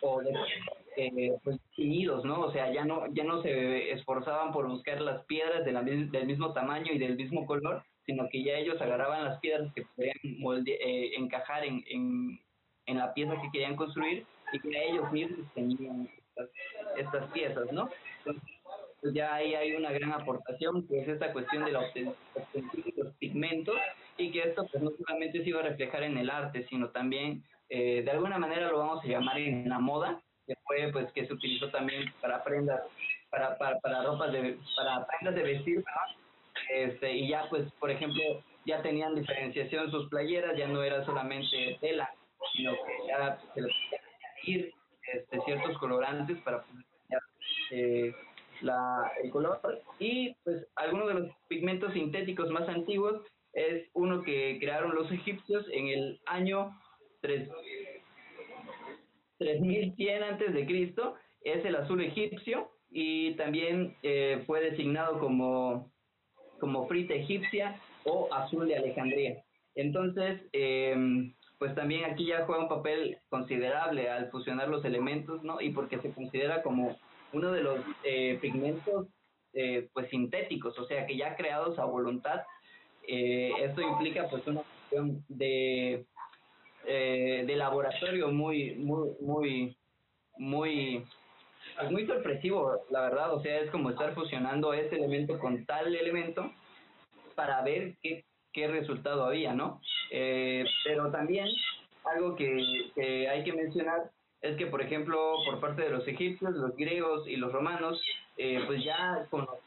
o 0.02 0.22
de 0.22 0.34
eh, 0.96 1.34
pues 1.44 1.60
¿no? 2.24 2.42
O 2.42 2.52
sea, 2.52 2.72
ya 2.72 2.86
no 2.86 3.12
ya 3.14 3.24
no 3.24 3.42
se 3.42 3.92
esforzaban 3.92 4.52
por 4.52 4.68
buscar 4.68 5.02
las 5.02 5.24
piedras 5.26 5.66
de 5.66 5.72
la, 5.72 5.82
del 5.82 6.26
mismo 6.26 6.54
tamaño 6.54 6.92
y 6.92 7.00
del 7.00 7.16
mismo 7.16 7.46
color, 7.46 7.84
sino 8.06 8.28
que 8.30 8.44
ya 8.44 8.54
ellos 8.54 8.80
agarraban 8.82 9.24
las 9.24 9.40
piedras 9.40 9.74
que 9.74 9.84
podían 9.84 10.68
eh, 10.68 11.12
encajar 11.18 11.66
en, 11.66 11.84
en, 11.90 12.40
en, 12.86 12.98
la 12.98 13.14
pieza 13.14 13.42
que 13.42 13.50
querían 13.52 13.76
construir 13.76 14.26
y 14.52 14.60
que 14.60 14.90
ellos 14.90 15.12
mismos 15.12 15.48
tenían 15.54 16.10
estas, 16.28 16.50
estas 16.98 17.32
piezas, 17.32 17.72
¿no? 17.72 17.90
Entonces, 18.20 18.53
pues 19.04 19.14
ya 19.14 19.36
ahí 19.36 19.54
hay 19.54 19.76
una 19.76 19.92
gran 19.92 20.14
aportación, 20.14 20.88
que 20.88 21.02
es 21.02 21.10
esta 21.10 21.34
cuestión 21.34 21.66
de 21.66 21.74
la 21.74 21.82
obtención 21.82 22.16
de 22.54 23.04
los 23.04 23.14
pigmentos, 23.16 23.76
y 24.18 24.32
que 24.32 24.44
esto 24.44 24.66
pues 24.72 24.82
no 24.82 24.92
solamente 24.92 25.44
se 25.44 25.50
iba 25.50 25.60
a 25.60 25.64
reflejar 25.64 26.04
en 26.04 26.18
el 26.18 26.30
arte, 26.30 26.66
sino 26.70 26.90
también, 26.90 27.44
eh, 27.70 28.02
de 28.02 28.12
alguna 28.12 28.38
manera 28.38 28.70
lo 28.70 28.80
vamos 28.80 29.04
a 29.04 29.08
llamar 29.08 29.38
en 29.40 29.68
la 29.68 29.80
moda, 29.80 30.22
que 30.48 30.56
fue 30.66 30.90
pues 30.94 31.12
que 31.12 31.28
se 31.28 31.34
utilizó 31.34 31.70
también 31.70 32.14
para 32.22 32.46
prendas, 32.46 32.82
para, 33.30 33.58
para, 33.58 33.78
para 33.82 34.04
ropas 34.04 34.32
de, 34.32 34.58
para 34.78 35.06
prendas 35.06 35.36
de 35.36 35.44
vestir, 35.44 35.84
este, 36.74 37.12
y 37.12 37.28
ya 37.28 37.46
pues, 37.50 37.70
por 37.74 37.92
ejemplo, 37.92 38.24
ya 38.66 38.82
tenían 38.82 39.16
diferenciación 39.16 39.92
sus 39.92 40.08
playeras, 40.08 40.58
ya 40.58 40.68
no 40.68 40.82
era 40.82 41.04
solamente 41.04 41.78
tela, 41.82 42.10
sino 42.54 42.72
que 42.72 43.08
ya 43.10 43.38
se 43.54 43.62
les 43.64 43.74
podían 43.74 44.02
añadir 44.16 44.74
este, 45.14 45.42
ciertos 45.42 45.78
colorantes 45.78 46.38
para 46.40 46.64
poder 46.64 46.86
eh, 47.72 48.14
la, 48.64 49.12
el 49.22 49.30
color. 49.30 49.60
Y 50.00 50.36
pues 50.44 50.68
algunos 50.76 51.08
de 51.08 51.14
los 51.16 51.32
pigmentos 51.48 51.94
sintéticos 51.94 52.50
más 52.50 52.68
antiguos 52.68 53.22
es 53.54 53.88
uno 53.94 54.24
que 54.24 54.58
crearon 54.60 54.96
los 54.96 55.12
egipcios 55.12 55.66
en 55.72 55.88
el 55.88 56.20
año 56.26 56.72
3, 57.22 57.50
3100 59.38 60.24
antes 60.24 60.54
de 60.54 60.66
Cristo, 60.66 61.16
es 61.44 61.64
el 61.66 61.76
azul 61.76 62.02
egipcio 62.02 62.72
y 62.90 63.36
también 63.36 63.96
eh, 64.04 64.44
fue 64.46 64.62
designado 64.62 65.20
como, 65.20 65.92
como 66.60 66.88
frita 66.88 67.14
egipcia 67.14 67.80
o 68.06 68.34
azul 68.34 68.68
de 68.68 68.78
Alejandría. 68.78 69.44
Entonces, 69.76 70.42
eh, 70.54 70.96
pues 71.58 71.76
también 71.76 72.06
aquí 72.06 72.26
ya 72.26 72.46
juega 72.46 72.64
un 72.64 72.70
papel 72.70 73.18
considerable 73.30 74.10
al 74.10 74.30
fusionar 74.32 74.68
los 74.68 74.84
elementos, 74.86 75.44
¿no? 75.44 75.62
Y 75.62 75.70
porque 75.70 76.00
se 76.00 76.12
considera 76.12 76.62
como 76.62 76.98
uno 77.34 77.52
de 77.52 77.64
los 77.64 77.80
eh, 78.04 78.38
pigmentos 78.42 79.08
eh, 79.54 79.90
pues 79.94 80.10
sintéticos, 80.10 80.78
o 80.80 80.86
sea 80.86 81.06
que 81.06 81.18
ya 81.18 81.36
creados 81.36 81.78
a 81.78 81.86
voluntad. 81.86 82.42
Eh, 83.08 83.52
esto 83.60 83.82
implica 83.82 84.30
pues 84.30 84.46
una 84.48 84.62
cuestión 84.62 85.24
de, 85.28 86.06
de 86.86 87.56
laboratorio 87.56 88.30
muy, 88.30 88.76
muy, 88.76 89.10
muy, 89.20 89.78
muy, 90.38 91.06
pues, 91.78 91.92
muy 91.92 92.08
sorpresivo, 92.08 92.86
la 92.90 93.02
verdad. 93.02 93.34
O 93.34 93.42
sea, 93.42 93.60
es 93.60 93.70
como 93.72 93.90
estar 93.90 94.14
fusionando 94.14 94.74
ese 94.74 94.96
elemento 94.96 95.38
con 95.40 95.66
tal 95.66 95.94
elemento 95.94 96.52
para 97.36 97.62
ver 97.64 97.96
qué, 98.02 98.26
qué 98.54 98.68
resultado 98.68 99.26
había, 99.26 99.54
¿no? 99.54 99.82
pero 100.84 101.10
también 101.12 101.48
algo 102.06 102.36
que, 102.36 102.92
que 102.94 103.28
hay 103.28 103.44
que 103.44 103.54
mencionar 103.54 104.12
es 104.44 104.58
que, 104.58 104.68
por 104.68 104.82
ejemplo, 104.82 105.38
por 105.46 105.62
parte 105.62 105.84
de 105.84 105.90
los 105.90 106.06
egipcios, 106.06 106.54
los 106.54 106.76
griegos 106.76 107.26
y 107.28 107.38
los 107.38 107.52
romanos, 107.54 108.00
eh, 108.38 108.62
pues 108.68 108.84
ya 108.84 109.26
conocían 109.30 109.58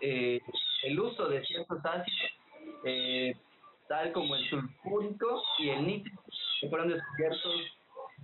eh, 0.00 0.40
el 0.84 1.00
uso 1.00 1.28
de 1.28 1.44
ciertos 1.44 1.84
ácidos, 1.84 2.30
eh, 2.84 3.34
tal 3.88 4.12
como 4.12 4.36
el 4.36 4.48
sulfúrico 4.48 5.42
y 5.58 5.70
el 5.70 5.86
nítrico, 5.86 6.22
que 6.60 6.68
fueron 6.68 6.90
descubiertos 6.90 7.54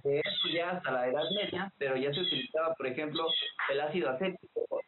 de 0.05 0.21
eso 0.21 0.49
ya 0.55 0.71
hasta 0.71 0.93
la 0.93 1.09
Edad 1.09 1.25
Media, 1.35 1.73
pero 1.77 1.97
ya 1.97 2.15
se 2.15 2.21
utilizaba, 2.21 2.73
por 2.75 2.87
ejemplo, 2.87 3.27
el 3.71 3.81
ácido 3.81 4.11
acético 4.11 4.81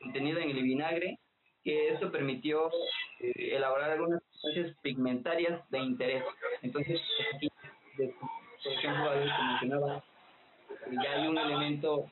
contenido 0.00 0.38
en 0.38 0.50
el 0.50 0.62
vinagre, 0.62 1.18
que 1.64 1.88
esto 1.90 2.10
permitió 2.10 2.70
elaborar 3.18 3.90
algunas 3.90 4.22
sustancias 4.30 4.74
pigmentarias 4.80 5.68
de 5.70 5.78
interés. 5.80 6.24
Entonces, 6.62 7.00
aquí, 7.34 7.48
por 7.98 8.72
ejemplo, 8.72 9.10
algo 9.10 9.24
que 9.24 9.42
mencionaba 9.42 10.04
ya 10.90 11.12
hay 11.12 11.26
un 11.26 11.38
elemento 11.38 12.10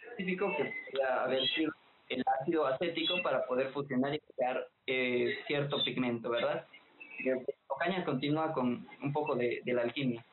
específico 0.00 0.54
que 0.56 0.72
pueda 0.90 1.24
haber 1.24 1.46
sido 1.48 1.72
el 2.08 2.22
ácido 2.40 2.66
acético 2.66 3.20
para 3.22 3.44
poder 3.46 3.70
fusionar 3.72 4.14
y 4.14 4.20
crear 4.20 4.66
eh, 4.86 5.38
cierto 5.46 5.82
pigmento, 5.84 6.30
¿verdad? 6.30 6.66
Ocaña 7.68 8.04
continúa 8.04 8.52
con 8.52 8.86
un 9.02 9.12
poco 9.12 9.34
de, 9.34 9.60
de 9.64 9.72
la 9.72 9.82
alquimia. 9.82 10.24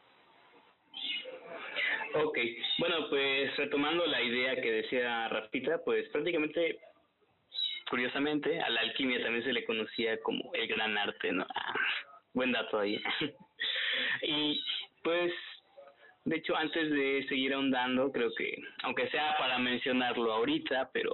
Ok, 2.15 2.38
bueno, 2.78 3.10
pues 3.10 3.56
retomando 3.58 4.06
la 4.06 4.22
idea 4.22 4.56
que 4.62 4.72
decía 4.72 5.28
Rafita, 5.30 5.80
pues 5.84 6.08
prácticamente, 6.10 6.78
curiosamente, 7.89 8.62
a 8.62 8.69
la 8.69 8.82
alquimia 8.82 9.24
también 9.24 9.43
se 9.43 9.54
le 9.54 9.65
conocía 9.65 10.19
como 10.22 10.54
el 10.54 10.67
gran 10.67 10.96
arte, 10.96 11.32
¿no? 11.32 11.46
Ah, 11.56 11.74
buen 12.34 12.52
dato 12.52 12.80
ahí. 12.80 13.02
y 14.22 14.63
pues 15.04 15.34
de 16.26 16.38
hecho, 16.38 16.56
antes 16.56 16.90
de 16.90 17.26
seguir 17.28 17.54
ahondando, 17.54 18.12
creo 18.12 18.34
que, 18.36 18.58
aunque 18.84 19.10
sea 19.10 19.36
para 19.38 19.60
mencionarlo 19.60 20.32
ahorita, 20.32 20.90
pero 20.94 21.12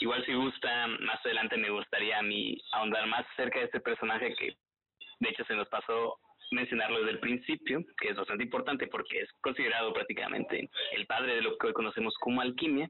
igual 0.00 0.24
si 0.24 0.34
gusta, 0.34 0.86
más 0.86 1.24
adelante 1.24 1.56
me 1.56 1.70
gustaría 1.70 2.18
a 2.18 2.22
mí 2.22 2.56
ahondar 2.72 3.06
más 3.06 3.26
acerca 3.32 3.58
de 3.58 3.64
este 3.66 3.80
personaje 3.80 4.34
que, 4.36 4.56
de 5.18 5.28
hecho, 5.28 5.44
se 5.44 5.56
nos 5.56 5.68
pasó 5.68 6.18
mencionarlo 6.52 6.98
desde 6.98 7.12
el 7.12 7.20
principio, 7.20 7.82
que 8.00 8.10
es 8.10 8.16
bastante 8.16 8.44
importante 8.44 8.86
porque 8.86 9.20
es 9.20 9.32
considerado 9.40 9.92
prácticamente 9.92 10.68
el 10.92 11.06
padre 11.06 11.36
de 11.36 11.42
lo 11.42 11.56
que 11.58 11.68
hoy 11.68 11.72
conocemos 11.72 12.14
como 12.20 12.40
alquimia. 12.40 12.88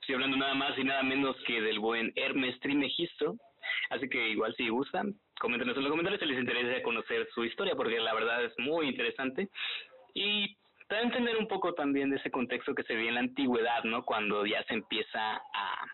Estoy 0.00 0.16
hablando 0.16 0.36
nada 0.36 0.54
más 0.54 0.76
y 0.78 0.84
nada 0.84 1.02
menos 1.02 1.36
que 1.46 1.60
del 1.60 1.78
buen 1.78 2.12
Hermes 2.16 2.58
Trismegisto. 2.60 3.36
Así 3.90 4.08
que 4.08 4.30
igual 4.30 4.54
si 4.56 4.68
gustan, 4.68 5.14
coméntenos 5.40 5.76
en 5.76 5.84
los 5.84 5.90
comentarios 5.90 6.20
si 6.20 6.26
les 6.26 6.40
interesa 6.40 6.82
conocer 6.82 7.28
su 7.34 7.44
historia, 7.44 7.74
porque 7.74 7.98
la 7.98 8.14
verdad 8.14 8.44
es 8.44 8.52
muy 8.58 8.88
interesante. 8.88 9.48
Y 10.14 10.56
para 10.88 11.02
entender 11.02 11.36
un 11.36 11.46
poco 11.46 11.74
también 11.74 12.10
de 12.10 12.16
ese 12.16 12.30
contexto 12.30 12.74
que 12.74 12.82
se 12.84 12.94
ve 12.94 13.08
en 13.08 13.14
la 13.14 13.20
antigüedad, 13.20 13.84
¿no? 13.84 14.04
Cuando 14.04 14.46
ya 14.46 14.62
se 14.64 14.74
empieza 14.74 15.36
a, 15.36 15.86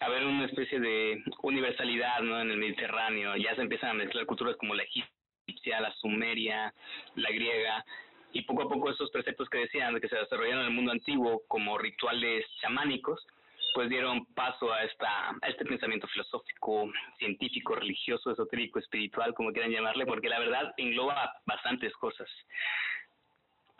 a 0.00 0.08
ver 0.08 0.24
una 0.24 0.46
especie 0.46 0.80
de 0.80 1.22
universalidad, 1.42 2.20
¿no? 2.20 2.40
En 2.40 2.50
el 2.50 2.56
Mediterráneo, 2.56 3.36
ya 3.36 3.54
se 3.54 3.62
empiezan 3.62 3.90
a 3.90 3.94
mezclar 3.94 4.26
culturas 4.26 4.56
como 4.56 4.74
la 4.74 4.84
egipcia, 4.84 5.80
la 5.80 5.92
sumeria, 5.94 6.72
la 7.14 7.30
griega, 7.30 7.84
y 8.32 8.42
poco 8.42 8.62
a 8.62 8.68
poco 8.68 8.90
esos 8.90 9.10
preceptos 9.10 9.48
que 9.50 9.58
decían 9.58 9.98
que 10.00 10.08
se 10.08 10.16
desarrollaron 10.16 10.60
en 10.60 10.66
el 10.68 10.74
mundo 10.74 10.92
antiguo 10.92 11.42
como 11.48 11.76
rituales 11.76 12.46
chamánicos, 12.60 13.26
pues 13.74 13.88
dieron 13.88 14.24
paso 14.34 14.72
a 14.72 14.82
esta 14.84 15.30
a 15.30 15.48
este 15.48 15.64
pensamiento 15.64 16.06
filosófico, 16.08 16.90
científico, 17.18 17.74
religioso, 17.74 18.30
esotérico, 18.30 18.78
espiritual, 18.78 19.34
como 19.34 19.52
quieran 19.52 19.70
llamarle, 19.70 20.06
porque 20.06 20.28
la 20.28 20.38
verdad 20.38 20.72
engloba 20.78 21.32
bastantes 21.46 21.92
cosas. 21.94 22.28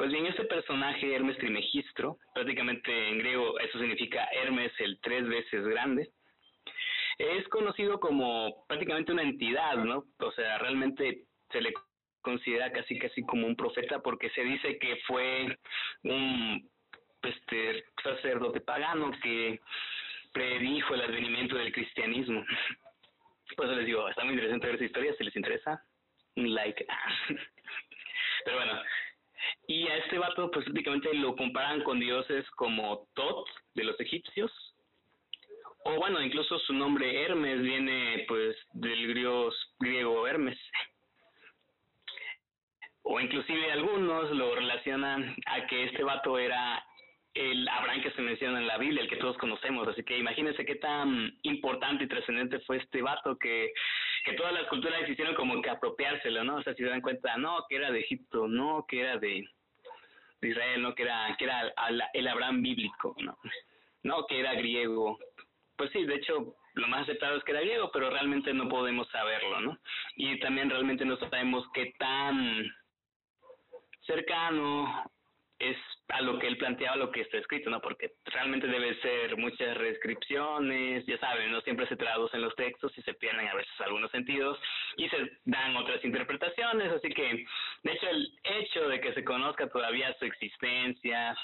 Pues 0.03 0.11
bien, 0.11 0.27
este 0.27 0.43
personaje, 0.47 1.15
Hermes 1.15 1.39
Trimegistro, 1.39 2.19
prácticamente 2.35 2.91
en 3.09 3.19
griego 3.19 3.57
eso 3.61 3.79
significa 3.79 4.27
Hermes 4.33 4.73
el 4.81 4.99
tres 5.01 5.29
veces 5.29 5.65
grande, 5.65 6.11
es 7.19 7.47
conocido 7.47 8.01
como 8.01 8.67
prácticamente 8.67 9.13
una 9.13 9.23
entidad, 9.23 9.77
¿no? 9.77 10.07
O 10.19 10.33
sea, 10.33 10.59
realmente 10.59 11.23
se 11.53 11.61
le 11.61 11.73
considera 12.21 12.73
casi 12.73 12.99
casi 12.99 13.23
como 13.23 13.47
un 13.47 13.55
profeta 13.55 14.01
porque 14.01 14.29
se 14.31 14.43
dice 14.43 14.77
que 14.81 14.97
fue 15.07 15.57
un 16.03 16.69
este 17.23 17.85
sacerdote 18.03 18.61
pagano 18.61 19.13
que 19.23 19.61
predijo 20.33 20.95
el 20.95 21.03
advenimiento 21.03 21.55
del 21.55 21.73
cristianismo. 21.73 22.45
Pues 23.57 23.71
les 23.71 23.87
digo, 23.87 24.09
está 24.09 24.25
muy 24.25 24.35
interesante 24.35 24.67
ver 24.67 24.75
esa 24.75 24.85
historia, 24.85 25.15
si 25.17 25.23
les 25.23 25.37
interesa, 25.37 25.81
un 26.35 26.53
like. 26.53 26.85
Pero 28.45 28.57
bueno, 28.57 28.83
y 29.67 29.87
a 29.89 29.97
este 29.97 30.19
vato, 30.19 30.51
pues 30.51 30.65
prácticamente 30.65 31.15
lo 31.15 31.37
comparan 31.37 31.83
con 31.83 32.01
dioses 32.01 32.49
como 32.53 33.09
Tot 33.15 33.47
de 33.75 33.85
los 33.85 33.99
egipcios. 34.01 34.51
O 35.85 35.97
bueno, 35.97 36.23
incluso 36.23 36.59
su 36.61 36.73
nombre 36.73 37.23
Hermes 37.23 37.61
viene 37.61 38.25
pues 38.29 38.57
del 38.73 39.09
griego, 39.09 39.51
griego 39.81 40.27
Hermes. 40.27 40.59
O 43.03 43.21
inclusive 43.21 43.73
algunos 43.73 44.31
lo 44.31 44.55
relacionan 44.55 45.35
a 45.47 45.67
que 45.67 45.85
este 45.85 46.05
vato 46.05 46.39
era 46.39 46.85
el 47.35 47.67
Abraham 47.69 48.03
que 48.03 48.11
se 48.13 48.23
menciona 48.23 48.59
en 48.59 48.67
la 48.67 48.79
Biblia, 48.79 49.03
el 49.03 49.09
que 49.09 49.17
todos 49.17 49.37
conocemos. 49.39 49.89
Así 49.89 50.05
que 50.05 50.19
imagínense 50.19 50.65
qué 50.65 50.77
tan 50.77 51.33
importante 51.43 52.05
y 52.05 52.09
trascendente 52.09 52.61
fue 52.61 52.77
este 52.77 53.03
vato 53.03 53.37
que 53.39 53.73
que 54.25 54.35
todas 54.35 54.53
las 54.53 54.67
culturas 54.69 55.09
hicieron 55.09 55.35
como 55.35 55.61
que 55.61 55.71
apropiárselo, 55.71 56.45
¿no? 56.45 56.57
O 56.57 56.63
sea, 56.63 56.75
si 56.75 56.83
se 56.83 56.89
dan 56.89 57.01
cuenta, 57.01 57.37
no, 57.37 57.65
que 57.69 57.77
era 57.77 57.91
de 57.91 58.01
Egipto, 58.01 58.47
no, 58.49 58.85
que 58.87 59.01
era 59.01 59.19
de, 59.19 59.45
Israel, 60.41 60.83
no, 60.83 60.95
que 60.95 61.05
era, 61.05 61.35
que 61.39 61.45
era 61.45 61.73
el 62.13 62.29
Abraham 62.29 62.63
bíblico, 62.63 63.15
¿no? 63.21 63.37
no, 64.03 64.27
que 64.27 64.41
era 64.41 64.55
griego. 64.55 65.19
Pues 65.77 65.91
sí, 65.93 66.05
de 66.05 66.17
hecho, 66.17 66.55
lo 66.75 66.89
más 66.89 67.03
aceptado 67.03 67.37
es 67.37 67.45
que 67.45 67.53
era 67.53 67.61
griego, 67.61 67.91
pero 67.93 68.11
realmente 68.11 68.53
no 68.53 68.69
podemos 68.69 69.09
saberlo, 69.11 69.61
¿no? 69.61 69.79
Y 70.17 70.39
también 70.41 70.71
realmente 70.71 71.05
no 71.05 71.17
sabemos 71.17 71.65
qué 71.75 71.95
tan 71.99 72.71
cercano 74.07 75.11
es 75.63 75.77
a 76.09 76.21
lo 76.21 76.39
que 76.39 76.49
él 76.49 76.59
planteaba 76.59 76.97
lo 76.97 77.11
que 77.11 77.21
está 77.21 77.39
escrito, 77.39 77.71
¿no? 77.71 77.81
Porque 77.81 78.13
realmente 78.27 78.67
debe 78.67 78.95
ser 79.01 79.37
muchas 79.37 79.77
reescripciones, 79.77 81.07
ya 81.07 81.17
saben, 81.19 81.53
no 81.53 81.61
siempre 81.61 81.87
se 81.87 81.97
traducen 81.97 82.43
los 82.43 82.55
textos 82.57 82.93
y 82.99 83.03
se 83.03 83.15
pierden 83.15 83.47
a 83.47 83.55
veces 83.55 83.73
algunos 83.81 84.11
sentidos 84.11 84.59
y 84.97 85.09
se 85.09 85.17
dan 85.45 85.77
otras 85.77 86.05
interpretaciones, 86.05 86.93
así 86.93 87.09
que 87.11 87.45
de 87.85 87.93
hecho 87.93 88.09
el 88.09 88.39
hecho 88.43 88.89
de 88.89 89.01
que 89.01 89.15
se 89.15 89.25
conozca 89.25 89.69
todavía 89.69 90.15
su 90.19 90.25
existencia, 90.25 91.37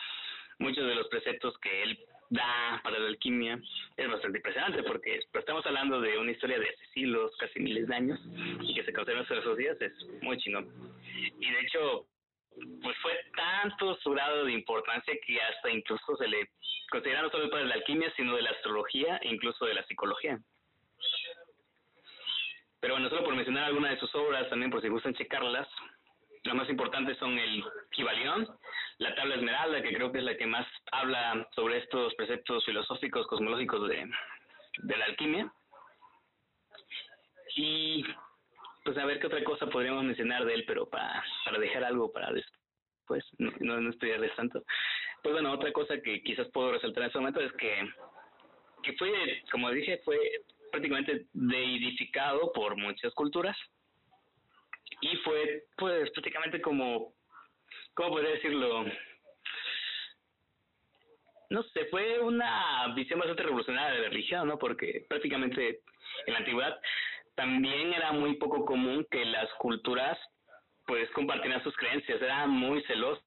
muchos 0.58 0.86
de 0.86 0.96
los 0.96 1.06
preceptos 1.08 1.56
que 1.58 1.82
él 1.84 1.98
da 2.30 2.80
para 2.82 2.98
la 2.98 3.08
alquimia 3.08 3.58
es 3.96 4.10
bastante 4.10 4.38
impresionante 4.38 4.82
porque 4.82 5.20
pues, 5.32 5.42
estamos 5.42 5.64
hablando 5.64 6.00
de 6.00 6.18
una 6.18 6.32
historia 6.32 6.58
de 6.58 6.74
siglos, 6.92 7.34
casi 7.38 7.60
miles 7.60 7.86
de 7.86 7.94
años 7.94 8.20
y 8.60 8.74
que 8.74 8.84
se 8.84 8.92
conserva 8.92 9.22
hasta 9.22 9.38
esos 9.38 9.56
días 9.56 9.80
es 9.80 9.92
muy 10.20 10.36
chino. 10.38 10.60
Y 11.40 11.50
de 11.50 11.60
hecho, 11.60 12.06
pues 12.82 12.96
fue 12.98 13.18
tanto 13.36 13.96
su 13.96 14.10
grado 14.10 14.44
de 14.44 14.52
importancia 14.52 15.14
que 15.26 15.40
hasta 15.40 15.70
incluso 15.70 16.16
se 16.16 16.28
le 16.28 16.50
considera 16.90 17.22
no 17.22 17.30
solo 17.30 17.50
para 17.50 17.64
la 17.64 17.74
alquimia, 17.74 18.12
sino 18.16 18.34
de 18.36 18.42
la 18.42 18.50
astrología 18.50 19.18
e 19.18 19.28
incluso 19.28 19.66
de 19.66 19.74
la 19.74 19.84
psicología. 19.84 20.38
Pero 22.80 22.94
bueno, 22.94 23.08
solo 23.08 23.24
por 23.24 23.34
mencionar 23.34 23.64
alguna 23.64 23.90
de 23.90 23.98
sus 23.98 24.14
obras, 24.14 24.48
también 24.48 24.70
por 24.70 24.80
si 24.80 24.88
gustan 24.88 25.14
checarlas, 25.14 25.68
las 26.44 26.54
más 26.54 26.70
importantes 26.70 27.18
son 27.18 27.38
el 27.38 27.64
Kibalión, 27.90 28.48
la 28.98 29.14
tabla 29.14 29.34
esmeralda, 29.34 29.82
que 29.82 29.92
creo 29.92 30.12
que 30.12 30.18
es 30.18 30.24
la 30.24 30.36
que 30.36 30.46
más 30.46 30.66
habla 30.92 31.48
sobre 31.54 31.78
estos 31.78 32.14
preceptos 32.14 32.64
filosóficos, 32.64 33.26
cosmológicos 33.26 33.88
de, 33.88 34.08
de 34.78 34.96
la 34.96 35.04
alquimia. 35.06 35.52
Y 37.56 38.04
pues 38.88 38.96
a 38.96 39.04
ver 39.04 39.20
qué 39.20 39.26
otra 39.26 39.44
cosa 39.44 39.66
podríamos 39.66 40.02
mencionar 40.02 40.46
de 40.46 40.54
él, 40.54 40.64
pero 40.66 40.88
para, 40.88 41.22
para 41.44 41.58
dejar 41.58 41.84
algo 41.84 42.10
para 42.10 42.32
después, 42.32 43.22
no, 43.36 43.52
no, 43.60 43.82
no 43.82 43.90
estudiarles 43.90 44.34
tanto. 44.34 44.64
Pues 45.22 45.34
bueno, 45.34 45.52
otra 45.52 45.70
cosa 45.72 46.00
que 46.00 46.22
quizás 46.22 46.48
puedo 46.54 46.72
resaltar 46.72 47.02
en 47.02 47.08
este 47.08 47.18
momento 47.18 47.40
es 47.40 47.52
que, 47.52 47.86
que 48.82 48.94
fue, 48.94 49.42
como 49.52 49.70
dije, 49.72 50.00
fue 50.06 50.18
prácticamente 50.70 51.26
deidificado 51.34 52.50
por 52.54 52.78
muchas 52.78 53.12
culturas 53.12 53.54
y 55.02 55.16
fue 55.18 55.64
pues 55.76 56.10
prácticamente 56.12 56.62
como, 56.62 57.12
¿cómo 57.92 58.08
podría 58.08 58.30
decirlo? 58.30 58.86
No 61.50 61.62
sé, 61.62 61.84
fue 61.90 62.20
una 62.20 62.94
visión 62.94 63.18
bastante 63.18 63.42
revolucionaria 63.42 63.96
de 63.96 64.02
la 64.04 64.08
religión, 64.08 64.48
¿no? 64.48 64.58
Porque 64.58 65.04
prácticamente 65.10 65.82
en 66.24 66.32
la 66.32 66.38
antigüedad 66.38 66.80
también 67.38 67.92
era 67.92 68.10
muy 68.10 68.34
poco 68.34 68.64
común 68.64 69.06
que 69.12 69.24
las 69.24 69.48
culturas 69.60 70.18
pues 70.88 71.08
compartieran 71.10 71.62
sus 71.62 71.76
creencias, 71.76 72.20
eran 72.20 72.50
muy 72.50 72.82
celosas 72.82 73.22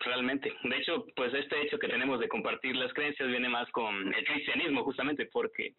realmente. 0.00 0.52
De 0.62 0.76
hecho, 0.76 1.06
pues 1.16 1.32
este 1.32 1.62
hecho 1.62 1.78
que 1.78 1.88
tenemos 1.88 2.20
de 2.20 2.28
compartir 2.28 2.76
las 2.76 2.92
creencias 2.92 3.30
viene 3.30 3.48
más 3.48 3.70
con 3.70 4.12
el 4.12 4.24
cristianismo 4.26 4.84
justamente 4.84 5.24
porque 5.32 5.72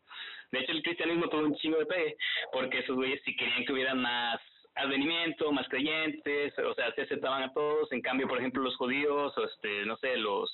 de 0.52 0.60
hecho 0.60 0.72
el 0.72 0.82
cristianismo 0.82 1.30
tuvo 1.30 1.42
un 1.42 1.56
chingo 1.58 1.78
de 1.78 1.86
pegue 1.86 2.18
porque 2.52 2.80
esos 2.80 2.96
güeyes 2.96 3.22
si 3.24 3.36
querían 3.36 3.64
que 3.64 3.74
hubiera 3.74 3.94
más 3.94 4.42
advenimiento, 4.74 5.52
más 5.52 5.70
creyentes, 5.70 6.58
o 6.58 6.74
sea, 6.74 6.92
se 6.96 7.04
aceptaban 7.04 7.44
a 7.44 7.54
todos, 7.54 7.92
en 7.92 8.02
cambio, 8.02 8.28
por 8.28 8.40
ejemplo, 8.40 8.64
los 8.64 8.76
judíos, 8.76 9.38
o 9.38 9.46
este, 9.46 9.86
no 9.86 9.98
sé, 9.98 10.18
los 10.18 10.50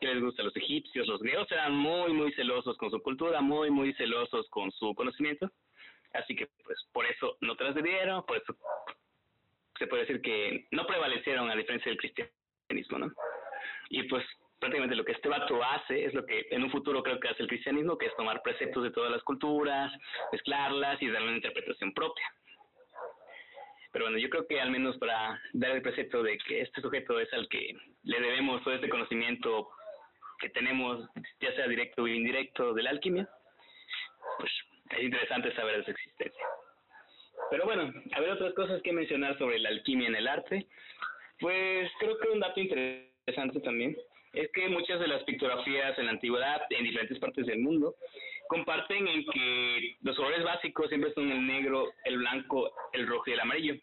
¿qué 0.00 0.08
les 0.08 0.20
gusta? 0.20 0.42
Los 0.42 0.56
egipcios, 0.56 1.06
los 1.06 1.20
griegos 1.20 1.50
eran 1.52 1.74
muy, 1.76 2.12
muy 2.12 2.32
celosos 2.32 2.76
con 2.76 2.90
su 2.90 3.00
cultura, 3.00 3.40
muy, 3.40 3.70
muy 3.70 3.94
celosos 3.94 4.48
con 4.50 4.72
su 4.72 4.92
conocimiento. 4.96 5.48
Así 6.12 6.34
que, 6.34 6.46
pues, 6.64 6.78
por 6.92 7.06
eso 7.06 7.36
no 7.40 7.56
trascendieron, 7.56 8.24
por 8.24 8.38
eso 8.38 8.56
se 9.78 9.86
puede 9.86 10.02
decir 10.02 10.22
que 10.22 10.66
no 10.70 10.86
prevalecieron 10.86 11.50
a 11.50 11.56
diferencia 11.56 11.90
del 11.90 11.98
cristianismo, 11.98 12.98
¿no? 12.98 13.12
Y 13.90 14.04
pues 14.04 14.24
prácticamente 14.58 14.96
lo 14.96 15.04
que 15.04 15.12
este 15.12 15.28
vato 15.28 15.62
hace 15.62 16.04
es 16.04 16.14
lo 16.14 16.24
que 16.24 16.46
en 16.50 16.62
un 16.62 16.70
futuro 16.70 17.02
creo 17.02 17.20
que 17.20 17.28
hace 17.28 17.42
el 17.42 17.48
cristianismo, 17.48 17.98
que 17.98 18.06
es 18.06 18.16
tomar 18.16 18.42
preceptos 18.42 18.82
de 18.82 18.90
todas 18.90 19.10
las 19.10 19.22
culturas, 19.22 19.92
mezclarlas 20.32 21.00
y 21.02 21.08
darle 21.08 21.28
una 21.28 21.36
interpretación 21.36 21.92
propia. 21.92 22.26
Pero 23.92 24.06
bueno, 24.06 24.18
yo 24.18 24.28
creo 24.28 24.46
que 24.46 24.60
al 24.60 24.70
menos 24.70 24.96
para 24.98 25.40
dar 25.52 25.70
el 25.70 25.82
precepto 25.82 26.22
de 26.22 26.36
que 26.38 26.62
este 26.62 26.80
sujeto 26.80 27.18
es 27.18 27.32
al 27.32 27.48
que 27.48 27.74
le 28.02 28.20
debemos 28.20 28.62
todo 28.62 28.74
este 28.74 28.88
conocimiento 28.88 29.70
que 30.38 30.50
tenemos, 30.50 31.08
ya 31.40 31.54
sea 31.54 31.66
directo 31.66 32.02
o 32.02 32.08
indirecto, 32.08 32.74
de 32.74 32.82
la 32.82 32.90
alquimia, 32.90 33.28
pues 34.38 34.52
es 34.90 35.02
interesante 35.02 35.54
saber 35.54 35.78
de 35.78 35.84
su 35.84 35.90
existencia. 35.90 36.44
Pero 37.50 37.64
bueno, 37.64 37.92
a 38.12 38.20
ver 38.20 38.30
otras 38.30 38.54
cosas 38.54 38.82
que 38.82 38.92
mencionar 38.92 39.38
sobre 39.38 39.58
la 39.58 39.68
alquimia 39.68 40.08
en 40.08 40.16
el 40.16 40.28
arte. 40.28 40.66
Pues 41.38 41.90
creo 42.00 42.18
que 42.18 42.28
un 42.28 42.40
dato 42.40 42.60
interesante 42.60 43.60
también 43.60 43.96
es 44.32 44.50
que 44.52 44.68
muchas 44.68 45.00
de 45.00 45.08
las 45.08 45.22
pictografías 45.24 45.98
en 45.98 46.06
la 46.06 46.12
antigüedad, 46.12 46.62
en 46.70 46.84
diferentes 46.84 47.18
partes 47.18 47.46
del 47.46 47.58
mundo, 47.58 47.94
comparten 48.48 49.08
en 49.08 49.24
que 49.26 49.96
los 50.02 50.16
colores 50.16 50.44
básicos 50.44 50.88
siempre 50.88 51.12
son 51.14 51.30
el 51.30 51.46
negro, 51.46 51.92
el 52.04 52.18
blanco, 52.18 52.70
el 52.92 53.06
rojo 53.06 53.24
y 53.26 53.32
el 53.32 53.40
amarillo. 53.40 53.74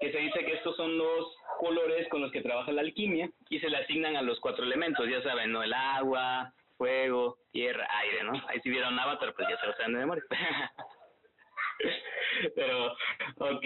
Que 0.00 0.12
se 0.12 0.18
dice 0.18 0.44
que 0.44 0.54
estos 0.54 0.76
son 0.76 0.96
los 0.96 1.36
colores 1.58 2.08
con 2.08 2.20
los 2.22 2.30
que 2.30 2.42
trabaja 2.42 2.70
la 2.70 2.82
alquimia 2.82 3.30
y 3.50 3.58
se 3.58 3.68
le 3.68 3.78
asignan 3.78 4.16
a 4.16 4.22
los 4.22 4.38
cuatro 4.38 4.64
elementos, 4.64 5.08
ya 5.08 5.22
saben, 5.22 5.50
¿no? 5.50 5.62
El 5.62 5.72
agua, 5.72 6.52
fuego, 6.78 7.36
tierra, 7.52 7.86
aire, 7.98 8.24
¿no? 8.24 8.32
Ahí 8.48 8.58
si 8.60 8.70
vieron 8.70 8.98
Avatar, 8.98 9.34
pues 9.34 9.48
ya 9.50 9.60
se 9.60 9.66
lo 9.66 9.74
saben 9.74 9.92
de 9.92 9.98
memoria. 9.98 10.24
Pero, 12.54 12.92
ok. 13.36 13.64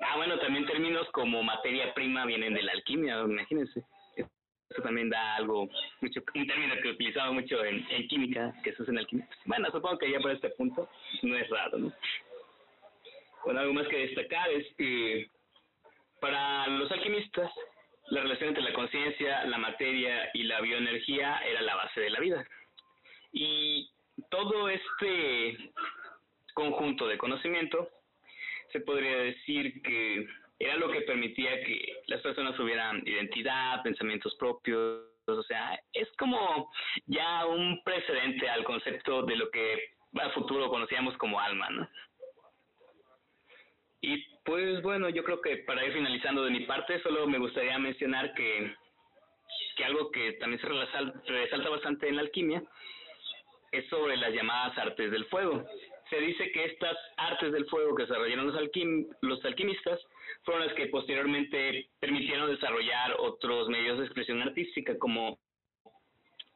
Ah, 0.00 0.16
bueno, 0.16 0.38
también 0.38 0.66
términos 0.66 1.08
como 1.12 1.42
materia 1.42 1.94
prima 1.94 2.26
vienen 2.26 2.54
de 2.54 2.62
la 2.62 2.72
alquimia, 2.72 3.20
imagínense. 3.20 3.84
Eso 4.16 4.82
también 4.82 5.10
da 5.10 5.36
algo, 5.36 5.68
mucho, 6.00 6.20
un 6.34 6.46
término 6.46 6.74
que 6.82 6.88
utilizaba 6.88 7.30
mucho 7.30 7.62
en, 7.64 7.86
química, 8.08 8.54
que 8.64 8.72
se 8.72 8.82
usa 8.82 8.92
en 8.92 8.98
alquimia. 8.98 9.28
Bueno, 9.44 9.70
supongo 9.70 9.98
que 9.98 10.10
ya 10.10 10.18
por 10.18 10.30
este 10.30 10.48
punto 10.50 10.88
no 11.22 11.36
es 11.36 11.48
raro, 11.50 11.78
¿no? 11.78 11.92
Bueno, 13.44 13.60
algo 13.60 13.74
más 13.74 13.86
que 13.88 14.06
destacar 14.06 14.50
es 14.50 14.66
que 14.76 15.28
para 16.20 16.66
los 16.68 16.90
alquimistas 16.90 17.52
la 18.12 18.20
relación 18.20 18.50
entre 18.50 18.62
la 18.62 18.74
conciencia, 18.74 19.42
la 19.46 19.56
materia 19.56 20.28
y 20.34 20.42
la 20.42 20.60
bioenergía 20.60 21.38
era 21.48 21.62
la 21.62 21.76
base 21.76 21.98
de 21.98 22.10
la 22.10 22.20
vida. 22.20 22.46
Y 23.32 23.90
todo 24.28 24.68
este 24.68 25.72
conjunto 26.52 27.06
de 27.08 27.16
conocimiento 27.16 27.88
se 28.70 28.80
podría 28.80 29.16
decir 29.16 29.80
que 29.80 30.26
era 30.58 30.76
lo 30.76 30.90
que 30.90 31.00
permitía 31.00 31.64
que 31.64 32.02
las 32.06 32.20
personas 32.20 32.54
tuvieran 32.54 33.02
identidad, 33.06 33.82
pensamientos 33.82 34.34
propios, 34.34 35.06
o 35.26 35.42
sea, 35.44 35.80
es 35.94 36.06
como 36.18 36.70
ya 37.06 37.46
un 37.46 37.82
precedente 37.82 38.46
al 38.46 38.62
concepto 38.64 39.22
de 39.22 39.36
lo 39.36 39.50
que 39.50 39.94
a 40.20 40.28
futuro 40.30 40.68
conocíamos 40.68 41.16
como 41.16 41.40
alma, 41.40 41.70
¿no? 41.70 41.88
Y 44.02 44.31
pues 44.44 44.82
bueno, 44.82 45.08
yo 45.08 45.22
creo 45.22 45.40
que 45.40 45.58
para 45.58 45.84
ir 45.84 45.92
finalizando 45.92 46.44
de 46.44 46.50
mi 46.50 46.60
parte, 46.60 47.00
solo 47.02 47.26
me 47.26 47.38
gustaría 47.38 47.78
mencionar 47.78 48.34
que, 48.34 48.74
que 49.76 49.84
algo 49.84 50.10
que 50.10 50.32
también 50.34 50.60
se 50.60 50.68
resalta, 50.68 51.68
bastante 51.68 52.08
en 52.08 52.16
la 52.16 52.22
alquimia 52.22 52.62
es 53.70 53.88
sobre 53.88 54.16
las 54.16 54.32
llamadas 54.32 54.76
artes 54.78 55.10
del 55.10 55.24
fuego. 55.26 55.64
Se 56.10 56.20
dice 56.20 56.50
que 56.52 56.64
estas 56.64 56.96
artes 57.16 57.52
del 57.52 57.66
fuego 57.66 57.94
que 57.94 58.02
desarrollaron 58.02 58.48
los, 58.48 58.56
alquim 58.56 59.08
los 59.22 59.42
alquimistas 59.44 59.98
fueron 60.42 60.66
las 60.66 60.74
que 60.74 60.88
posteriormente 60.88 61.88
permitieron 62.00 62.50
desarrollar 62.50 63.14
otros 63.18 63.68
medios 63.68 63.98
de 63.98 64.04
expresión 64.04 64.42
artística 64.42 64.98
como 64.98 65.38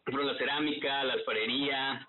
la 0.06 0.36
cerámica, 0.36 1.04
la 1.04 1.14
alfarería, 1.14 2.06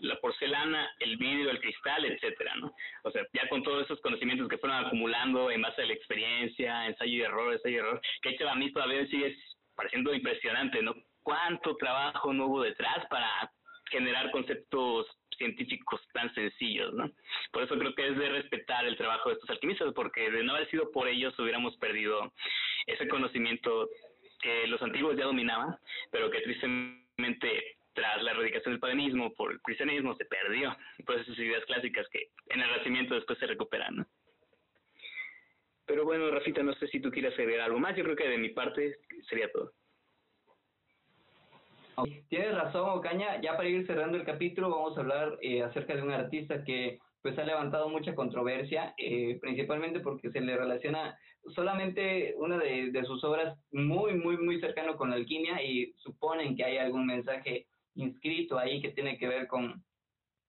la 0.00 0.18
porcelana, 0.20 0.90
el 1.00 1.16
vidrio, 1.16 1.50
el 1.50 1.60
cristal, 1.60 2.04
etcétera, 2.04 2.54
¿no? 2.56 2.74
O 3.04 3.10
sea, 3.10 3.26
ya 3.32 3.48
con 3.48 3.62
todos 3.62 3.84
esos 3.84 4.00
conocimientos 4.00 4.48
que 4.48 4.58
fueron 4.58 4.84
acumulando 4.84 5.50
en 5.50 5.62
base 5.62 5.82
a 5.82 5.86
la 5.86 5.92
experiencia, 5.92 6.86
ensayo 6.86 7.12
y 7.12 7.22
error, 7.22 7.52
ensayo 7.52 7.76
y 7.76 7.78
error, 7.78 8.00
que 8.22 8.30
hecho 8.30 8.48
a 8.48 8.54
mí 8.54 8.72
todavía 8.72 9.06
sigue 9.06 9.36
pareciendo 9.74 10.14
impresionante, 10.14 10.82
¿no? 10.82 10.94
Cuánto 11.22 11.76
trabajo 11.76 12.32
no 12.32 12.46
hubo 12.46 12.62
detrás 12.62 13.06
para 13.08 13.50
generar 13.90 14.30
conceptos 14.30 15.06
científicos 15.36 16.00
tan 16.12 16.32
sencillos, 16.34 16.92
¿no? 16.92 17.10
Por 17.52 17.62
eso 17.62 17.78
creo 17.78 17.94
que 17.94 18.08
es 18.08 18.16
de 18.16 18.28
respetar 18.28 18.84
el 18.84 18.96
trabajo 18.96 19.28
de 19.28 19.34
estos 19.34 19.50
alquimistas, 19.50 19.92
porque 19.94 20.30
de 20.30 20.44
no 20.44 20.54
haber 20.54 20.68
sido 20.70 20.90
por 20.90 21.08
ellos 21.08 21.38
hubiéramos 21.38 21.76
perdido 21.78 22.32
ese 22.86 23.08
conocimiento 23.08 23.88
que 24.40 24.66
los 24.66 24.80
antiguos 24.82 25.16
ya 25.16 25.24
dominaban, 25.24 25.76
pero 26.10 26.30
que 26.30 26.40
tristemente 26.40 27.76
tras 27.92 28.22
la 28.22 28.32
erradicación 28.32 28.74
del 28.74 28.80
paganismo 28.80 29.32
por 29.34 29.52
el 29.52 29.60
cristianismo 29.60 30.14
se 30.16 30.24
perdió. 30.24 30.76
Pues 31.04 31.22
esas 31.22 31.38
ideas 31.38 31.64
clásicas 31.64 32.06
que 32.10 32.30
en 32.48 32.60
el 32.60 32.68
Renacimiento 32.68 33.14
después 33.14 33.38
se 33.38 33.46
recuperan, 33.46 33.96
¿no? 33.96 34.06
Pero 35.86 36.04
bueno, 36.04 36.30
Rafita, 36.30 36.62
no 36.62 36.72
sé 36.74 36.86
si 36.86 37.00
tú 37.00 37.10
quieres 37.10 37.36
agregar 37.36 37.66
algo 37.66 37.80
más. 37.80 37.96
Yo 37.96 38.04
creo 38.04 38.14
que 38.14 38.28
de 38.28 38.38
mi 38.38 38.50
parte 38.50 38.98
sería 39.28 39.50
todo. 39.50 39.72
Tienes 42.28 42.54
razón, 42.54 42.90
Ocaña. 42.90 43.40
Ya 43.40 43.56
para 43.56 43.68
ir 43.68 43.86
cerrando 43.86 44.16
el 44.16 44.24
capítulo, 44.24 44.70
vamos 44.70 44.96
a 44.96 45.00
hablar 45.00 45.38
eh, 45.42 45.62
acerca 45.62 45.96
de 45.96 46.02
un 46.02 46.12
artista 46.12 46.62
que 46.64 46.98
pues 47.22 47.36
ha 47.38 47.44
levantado 47.44 47.88
mucha 47.88 48.14
controversia, 48.14 48.94
eh, 48.96 49.38
principalmente 49.40 50.00
porque 50.00 50.30
se 50.30 50.40
le 50.40 50.56
relaciona 50.56 51.18
solamente 51.54 52.34
una 52.38 52.56
de, 52.56 52.90
de, 52.92 53.04
sus 53.04 53.22
obras 53.24 53.58
muy, 53.72 54.14
muy, 54.14 54.38
muy 54.38 54.60
cercano 54.60 54.96
con 54.96 55.10
la 55.10 55.16
alquimia 55.16 55.62
y 55.62 55.92
suponen 55.98 56.56
que 56.56 56.64
hay 56.64 56.78
algún 56.78 57.06
mensaje 57.06 57.66
inscrito 58.02 58.58
ahí 58.58 58.80
que 58.80 58.90
tiene 58.90 59.18
que 59.18 59.28
ver 59.28 59.46
con, 59.46 59.84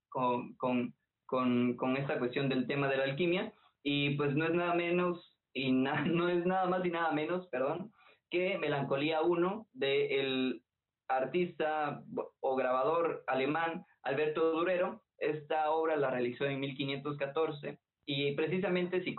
con, 0.09 0.55
con, 0.55 0.93
con, 1.25 1.75
con 1.75 1.97
esta 1.97 2.19
cuestión 2.19 2.49
del 2.49 2.67
tema 2.67 2.87
de 2.87 2.97
la 2.97 3.03
alquimia 3.03 3.53
y 3.83 4.11
pues 4.15 4.35
no 4.35 4.45
es 4.45 4.53
nada 4.53 4.73
menos 4.73 5.37
y 5.53 5.71
no 5.71 6.29
es 6.29 6.45
nada 6.45 6.67
más 6.67 6.85
y 6.85 6.89
nada 6.89 7.11
menos, 7.11 7.47
perdón, 7.47 7.91
que 8.29 8.57
Melancolía 8.57 9.21
1 9.21 9.67
del 9.73 10.63
artista 11.07 12.03
o 12.39 12.55
grabador 12.55 13.23
alemán 13.27 13.85
Alberto 14.03 14.51
Durero. 14.51 15.03
Esta 15.17 15.69
obra 15.69 15.97
la 15.97 16.09
realizó 16.09 16.45
en 16.45 16.59
1514 16.61 17.79
y 18.05 18.33
precisamente 18.33 19.03
si, 19.03 19.15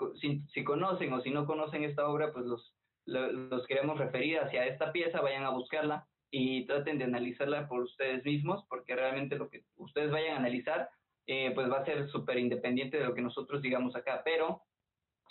si, 0.53 0.65
conocen 0.65 1.13
o 1.13 1.21
si 1.21 1.31
no 1.31 1.47
conocen 1.47 1.85
esta 1.85 2.09
obra, 2.09 2.33
pues 2.33 2.47
los, 2.47 2.75
los 3.07 3.67
queremos 3.67 3.99
referir 3.99 4.41
hacia 4.41 4.67
esta 4.67 4.91
pieza, 4.91 5.21
vayan 5.21 5.45
a 5.45 5.51
buscarla 5.51 6.09
y 6.33 6.67
traten 6.67 6.99
de 6.99 7.05
analizarla 7.05 7.69
por 7.69 7.83
ustedes 7.83 8.25
mismos, 8.25 8.65
porque 8.69 8.97
realmente 8.97 9.37
lo 9.37 9.49
que 9.49 9.63
ustedes 9.77 10.11
vayan 10.11 10.35
a 10.35 10.39
analizar, 10.39 10.89
eh, 11.29 11.53
pues 11.55 11.71
va 11.71 11.79
a 11.79 11.85
ser 11.85 12.09
súper 12.09 12.39
independiente 12.39 12.99
de 12.99 13.05
lo 13.05 13.15
que 13.15 13.23
nosotros 13.23 13.63
digamos 13.63 13.95
acá, 13.95 14.23
pero 14.25 14.63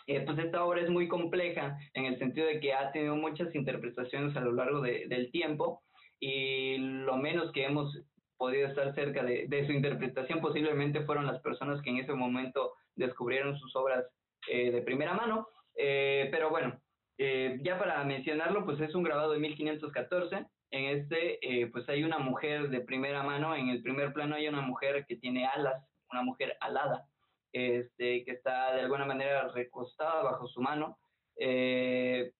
eh, 0.08 0.22
pues 0.22 0.38
esta 0.40 0.64
obra 0.64 0.82
es 0.82 0.90
muy 0.90 1.08
compleja 1.08 1.78
en 1.94 2.06
el 2.06 2.18
sentido 2.18 2.48
de 2.48 2.60
que 2.60 2.74
ha 2.74 2.92
tenido 2.92 3.16
muchas 3.16 3.54
interpretaciones 3.56 4.36
a 4.36 4.42
lo 4.42 4.52
largo 4.52 4.82
de, 4.82 5.08
del 5.08 5.32
tiempo 5.32 5.84
y 6.20 6.78
lo 6.78 7.18
menos 7.18 7.52
que 7.52 7.66
hemos 7.66 8.00
podido 8.38 8.68
estar 8.68 8.94
cerca 8.96 9.24
de, 9.24 9.48
de, 9.48 9.66
su 9.66 9.72
interpretación 9.72 10.40
posiblemente 10.40 11.02
fueron 11.02 11.28
las 11.28 11.42
personas 11.42 11.82
que 11.82 11.92
en 11.92 11.98
ese 11.98 12.14
momento 12.14 12.74
descubrieron 12.96 13.58
sus 13.58 13.76
obras 13.76 14.06
eh, 14.48 14.72
de 14.72 14.82
primera 14.82 15.14
mano. 15.14 15.48
Eh, 15.76 16.28
pero 16.32 16.50
bueno, 16.50 16.80
ya 17.18 17.78
para 17.78 18.04
mencionarlo, 18.04 18.66
pues 18.66 18.80
es 18.80 18.96
un 18.96 19.04
grabado 19.04 19.34
de 19.34 19.40
1514. 19.40 20.48
En 20.72 20.86
este, 20.98 21.40
pues 21.72 21.88
hay 21.90 22.04
una 22.04 22.18
mujer 22.18 22.70
de 22.70 22.82
primera 22.82 23.24
mano. 23.24 23.56
En 23.56 23.70
el 23.70 23.82
primer 23.82 24.14
plano 24.14 24.36
hay 24.36 24.48
una 24.48 24.62
mujer 24.62 25.06
que 25.06 25.18
tiene 25.18 25.46
alas, 25.46 25.86
una 26.10 26.24
mujer 26.24 26.58
alada 26.62 27.06
este, 27.54 28.24
que 28.24 28.32
está 28.32 28.74
de 28.76 28.82
alguna 28.82 29.06
manera 29.06 29.50
recostada 29.50 30.24
bajo 30.24 30.48
su 30.48 30.62
mano 30.62 30.98
eh, 31.38 32.32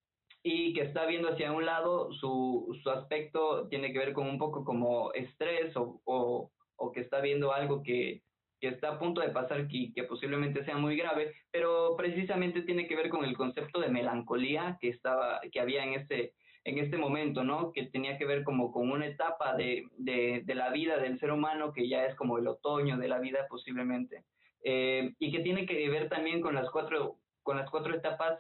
y 0.44 0.74
que 0.74 0.82
está 0.82 1.06
viendo 1.06 1.30
hacia 1.30 1.52
un 1.52 1.66
lado, 1.66 2.12
su, 2.14 2.78
su, 2.82 2.90
aspecto 2.90 3.68
tiene 3.68 3.92
que 3.94 4.00
ver 4.00 4.14
con 4.14 4.28
un 4.28 4.40
poco 4.40 4.64
como 4.64 5.14
estrés 5.14 5.76
o, 5.76 6.02
o, 6.06 6.52
o 6.78 6.92
que 6.92 7.02
está 7.02 7.22
viendo 7.22 7.54
algo 7.54 7.84
que, 7.84 8.24
que, 8.60 8.70
está 8.70 8.90
a 8.90 9.00
punto 9.00 9.22
de 9.22 9.30
pasar 9.30 9.68
y 9.70 9.94
que 9.94 10.04
posiblemente 10.04 10.64
sea 10.66 10.78
muy 10.78 10.96
grave, 10.96 11.36
pero 11.52 11.96
precisamente 11.96 12.64
tiene 12.64 12.88
que 12.88 12.96
ver 12.96 13.10
con 13.10 13.24
el 13.24 13.38
concepto 13.38 13.80
de 13.80 13.90
melancolía 13.90 14.78
que, 14.82 14.90
estaba, 14.90 15.42
que 15.52 15.60
había 15.60 15.84
en 15.84 15.94
este, 15.94 16.34
en 16.64 16.78
este 16.78 16.98
momento, 16.98 17.44
¿no? 17.44 17.72
Que 17.72 17.88
tenía 17.88 18.18
que 18.18 18.26
ver 18.26 18.44
como 18.44 18.72
con 18.72 18.92
una 18.92 19.08
etapa 19.08 19.56
de, 19.56 19.84
de, 19.98 20.42
de, 20.46 20.56
la 20.56 20.70
vida 20.70 20.98
del 20.98 21.20
ser 21.20 21.32
humano 21.32 21.74
que 21.74 21.88
ya 21.88 22.06
es 22.06 22.16
como 22.16 22.38
el 22.38 22.48
otoño 22.48 22.98
de 22.98 23.08
la 23.08 23.20
vida 23.20 23.48
posiblemente. 23.50 24.24
Eh, 24.64 25.14
y 25.18 25.32
que 25.32 25.40
tiene 25.40 25.66
que 25.66 25.90
ver 25.90 26.08
también 26.10 26.42
con 26.42 26.54
las 26.54 26.70
cuatro, 26.70 27.18
con 27.42 27.58
las 27.58 27.70
cuatro 27.70 27.96
etapas 27.96 28.40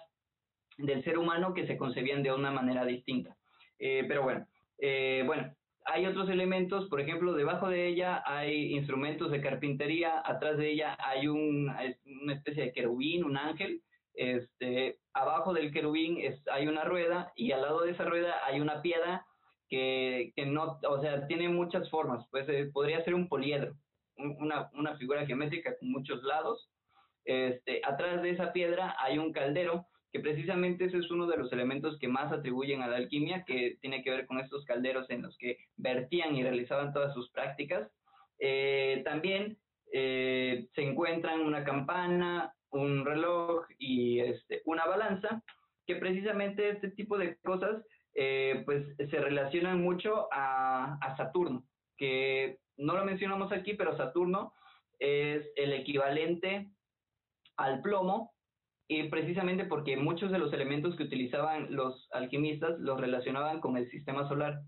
del 0.77 1.03
ser 1.03 1.17
humano 1.17 1.53
que 1.53 1.65
se 1.65 1.77
concebían 1.77 2.21
de 2.21 2.31
una 2.31 2.51
manera 2.51 2.86
distinta. 2.86 3.36
Eh, 3.79 4.05
pero 4.07 4.21
bueno, 4.21 4.45
eh, 4.77 5.23
bueno, 5.25 5.55
hay 5.86 6.05
otros 6.05 6.29
elementos, 6.29 6.88
por 6.89 7.01
ejemplo, 7.01 7.34
debajo 7.34 7.69
de 7.69 7.88
ella 7.88 8.21
hay 8.25 8.75
instrumentos 8.75 9.31
de 9.31 9.41
carpintería, 9.41 10.21
atrás 10.23 10.57
de 10.57 10.71
ella 10.71 10.95
hay 10.99 11.27
un, 11.27 11.73
una 12.21 12.34
especie 12.34 12.65
de 12.65 12.71
querubín, 12.71 13.23
un 13.23 13.38
ángel, 13.38 13.81
este, 14.13 15.00
abajo 15.13 15.54
del 15.54 15.71
querubín 15.71 16.19
hay 16.52 16.67
una 16.67 16.84
rueda 16.84 17.32
y 17.36 17.52
al 17.52 17.62
lado 17.62 17.82
de 17.82 17.91
esa 17.91 18.06
rueda 18.06 18.36
hay 18.45 18.60
una 18.60 18.82
piedra 18.82 19.26
que, 19.69 20.34
que 20.36 20.45
no, 20.45 20.80
o 20.88 21.02
sea, 21.02 21.28
tiene 21.28 21.47
muchas 21.50 21.89
formas, 21.89 22.26
pues 22.30 22.45
podría 22.74 23.04
ser 23.04 23.15
un 23.15 23.30
poliedro, 23.30 23.76
una, 24.17 24.69
una 24.74 24.97
figura 24.97 25.26
geométrica 25.26 25.78
con 25.78 25.91
muchos 25.91 26.24
lados. 26.24 26.69
Este, 27.24 27.82
atrás 27.84 28.21
de 28.21 28.32
esa 28.32 28.52
piedra 28.52 28.95
hay 29.00 29.17
un 29.17 29.32
caldero, 29.32 29.88
que 30.12 30.19
precisamente 30.19 30.86
ese 30.86 30.97
es 30.97 31.10
uno 31.10 31.26
de 31.26 31.38
los 31.38 31.52
elementos 31.54 31.97
que 32.00 32.10
más 32.10 32.34
atribuyen 32.34 32.82
a 32.82 32.88
la 32.88 32.97
alquimia, 32.97 33.45
que 33.45 33.78
tiene 33.80 34.04
que 34.04 34.12
ver 34.12 34.26
con 34.26 34.39
estos 34.39 34.65
calderos 34.65 35.10
en 35.10 35.21
los 35.21 35.38
que 35.38 35.58
vertían 35.78 36.36
y 36.36 36.43
realizaban 36.43 36.91
todas 36.91 37.13
sus 37.13 37.30
prácticas. 37.32 37.89
Eh, 38.39 39.02
también 39.06 39.58
eh, 39.93 40.67
se 40.76 40.84
encuentran 40.84 41.41
una 41.41 41.63
campana, 41.63 42.54
un 42.71 43.05
reloj 43.05 43.65
y 43.77 44.19
este, 44.19 44.62
una 44.65 44.86
balanza, 44.86 45.43
que 45.86 45.95
precisamente 45.95 46.69
este 46.69 46.91
tipo 46.91 47.17
de 47.17 47.38
cosas 47.38 47.84
eh, 48.13 48.63
pues 48.65 48.86
se 48.97 49.19
relacionan 49.19 49.81
mucho 49.81 50.27
a, 50.31 50.97
Saturno, 51.17 51.65
que 51.97 52.60
no 52.77 52.95
lo 52.95 53.05
mencionamos 53.05 53.51
aquí, 53.51 53.73
pero 53.73 53.95
Saturno 53.97 54.53
es 54.99 55.45
el 55.55 55.73
equivalente 55.73 56.69
al 57.57 57.81
plomo, 57.81 58.34
y 58.88 59.03
precisamente 59.03 59.63
porque 59.63 59.95
muchos 59.95 60.31
de 60.31 60.38
los 60.38 60.51
elementos 60.51 60.97
que 60.97 61.03
utilizaban 61.03 61.73
los 61.73 62.10
alquimistas 62.12 62.77
los 62.77 62.99
relacionaban 62.99 63.62
con 63.62 63.77
el 63.77 63.89
sistema 63.89 64.27
solar. 64.27 64.60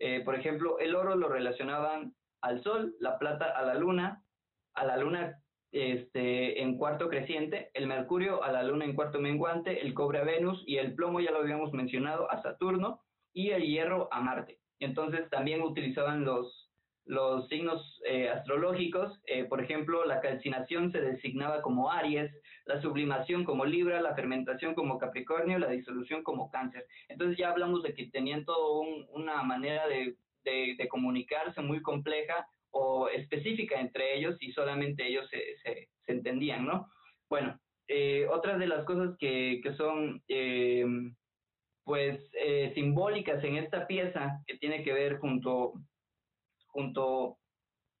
Eh, 0.00 0.22
por 0.24 0.34
ejemplo, 0.34 0.80
el 0.80 0.96
oro 0.96 1.14
lo 1.14 1.28
relacionaban 1.28 2.12
al 2.40 2.60
sol, 2.64 2.96
la 2.98 3.18
plata 3.18 3.44
a 3.46 3.62
la 3.62 3.74
luna, 3.74 4.24
a 4.74 4.84
la 4.84 4.96
luna 4.96 5.40
este, 5.72 6.62
en 6.62 6.76
cuarto 6.78 7.08
creciente, 7.08 7.70
el 7.74 7.86
mercurio 7.86 8.42
a 8.42 8.50
la 8.52 8.62
luna 8.62 8.84
en 8.84 8.94
cuarto 8.94 9.20
menguante, 9.20 9.80
el 9.80 9.94
cobre 9.94 10.20
a 10.20 10.24
Venus 10.24 10.62
y 10.66 10.76
el 10.76 10.94
plomo, 10.94 11.20
ya 11.20 11.30
lo 11.30 11.38
habíamos 11.38 11.72
mencionado, 11.72 12.30
a 12.30 12.42
Saturno 12.42 13.00
y 13.32 13.50
el 13.50 13.62
hierro 13.62 14.08
a 14.12 14.20
Marte. 14.20 14.58
Entonces 14.80 15.28
también 15.30 15.62
utilizaban 15.62 16.24
los, 16.24 16.70
los 17.04 17.48
signos 17.48 18.00
eh, 18.06 18.28
astrológicos, 18.28 19.20
eh, 19.26 19.44
por 19.44 19.62
ejemplo, 19.62 20.04
la 20.04 20.20
calcinación 20.20 20.92
se 20.92 21.00
designaba 21.00 21.62
como 21.62 21.90
Aries, 21.90 22.30
la 22.66 22.80
sublimación 22.82 23.44
como 23.44 23.64
Libra, 23.64 24.00
la 24.00 24.14
fermentación 24.14 24.74
como 24.74 24.98
Capricornio, 24.98 25.58
la 25.58 25.68
disolución 25.68 26.22
como 26.22 26.50
Cáncer. 26.50 26.86
Entonces 27.08 27.38
ya 27.38 27.50
hablamos 27.50 27.82
de 27.82 27.94
que 27.94 28.06
tenían 28.06 28.44
todo 28.44 28.82
una 29.12 29.42
manera 29.42 29.88
de, 29.88 30.16
de, 30.44 30.88
comunicarse 30.88 31.60
muy 31.60 31.82
compleja 31.82 32.46
o 32.78 33.08
específica 33.08 33.80
entre 33.80 34.16
ellos 34.16 34.36
y 34.40 34.52
solamente 34.52 35.06
ellos 35.06 35.28
se, 35.30 35.56
se, 35.62 35.88
entendían, 36.06 36.64
¿no? 36.64 36.88
Bueno, 37.28 37.58
eh, 37.86 38.26
otras 38.30 38.58
de 38.58 38.66
las 38.66 38.84
cosas 38.84 39.16
que, 39.18 39.60
que 39.62 39.74
son 39.74 40.22
pues 41.84 42.20
simbólicas 42.74 43.42
en 43.44 43.56
esta 43.56 43.86
pieza 43.86 44.42
que 44.46 44.58
tiene 44.58 44.82
que 44.82 44.92
ver 44.92 45.18
junto 45.18 45.74
junto 46.68 47.38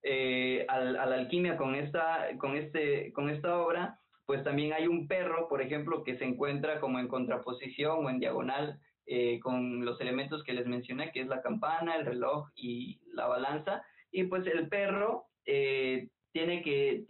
eh, 0.02 0.64
a 0.68 0.78
la 0.78 1.16
alquimia 1.16 1.56
con 1.56 1.74
esta, 1.74 2.28
con, 2.38 2.56
este, 2.56 3.12
con 3.12 3.28
esta 3.28 3.58
obra, 3.58 3.98
pues 4.26 4.44
también 4.44 4.72
hay 4.72 4.86
un 4.86 5.08
perro, 5.08 5.48
por 5.48 5.60
ejemplo, 5.60 6.04
que 6.04 6.16
se 6.16 6.24
encuentra 6.24 6.80
como 6.80 6.98
en 6.98 7.08
contraposición 7.08 8.04
o 8.04 8.10
en 8.10 8.20
diagonal 8.20 8.78
eh, 9.06 9.40
con 9.40 9.84
los 9.84 10.00
elementos 10.00 10.44
que 10.44 10.52
les 10.52 10.66
mencioné, 10.66 11.10
que 11.10 11.20
es 11.20 11.28
la 11.28 11.42
campana, 11.42 11.96
el 11.96 12.06
reloj 12.06 12.48
y 12.54 13.00
la 13.12 13.26
balanza. 13.26 13.82
Y 14.10 14.24
pues 14.24 14.46
el 14.46 14.68
perro 14.68 15.26
eh, 15.44 16.08
tiene, 16.32 16.62
que, 16.62 17.04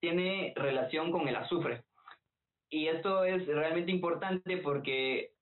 tiene 0.00 0.52
relación 0.56 1.10
con 1.10 1.28
el 1.28 1.36
azufre. 1.36 1.84
Y 2.70 2.88
esto 2.88 3.24
es 3.24 3.46
realmente 3.46 3.92
importante 3.92 4.56
porque 4.58 5.32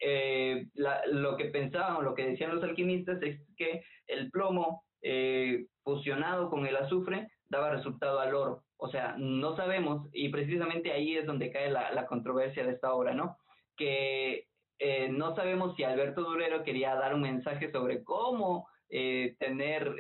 lo 1.07 1.37
que 1.37 1.45
pensaban 1.45 2.05
lo 2.05 2.15
que 2.15 2.27
decían 2.27 2.53
los 2.53 2.65
alquimistas 2.65 3.23
es 3.23 3.41
que 3.57 3.85
el 4.09 4.31
plomo 4.33 4.85
eh, 5.03 5.67
fusionado 5.83 6.51
con 6.51 6.67
el 6.67 6.77
azufre 6.77 7.29
daba 7.49 7.71
resultado 7.71 8.21
al 8.21 8.35
oro. 8.35 8.65
O 8.77 8.89
sea, 8.89 9.15
no 9.19 9.57
sabemos, 9.57 10.09
y 10.13 10.29
precisamente 10.29 10.93
ahí 10.93 11.17
es 11.17 11.27
donde 11.27 11.51
cae 11.51 11.71
la, 11.71 12.07
controversia 12.07 12.65
de 12.65 12.73
esta 12.73 12.93
obra, 12.93 13.15
¿no? 13.15 13.39
Que 13.77 14.47
eh, 14.79 15.09
no 15.11 15.35
sabemos 15.35 15.75
si 15.77 15.85
Alberto 15.85 16.23
Durero 16.23 16.65
quería 16.65 16.95
dar 16.95 17.15
un 17.15 17.23
mensaje 17.23 17.71
sobre 17.73 18.05
cómo 18.05 18.69
eh, 18.89 19.37
tener, 19.39 19.95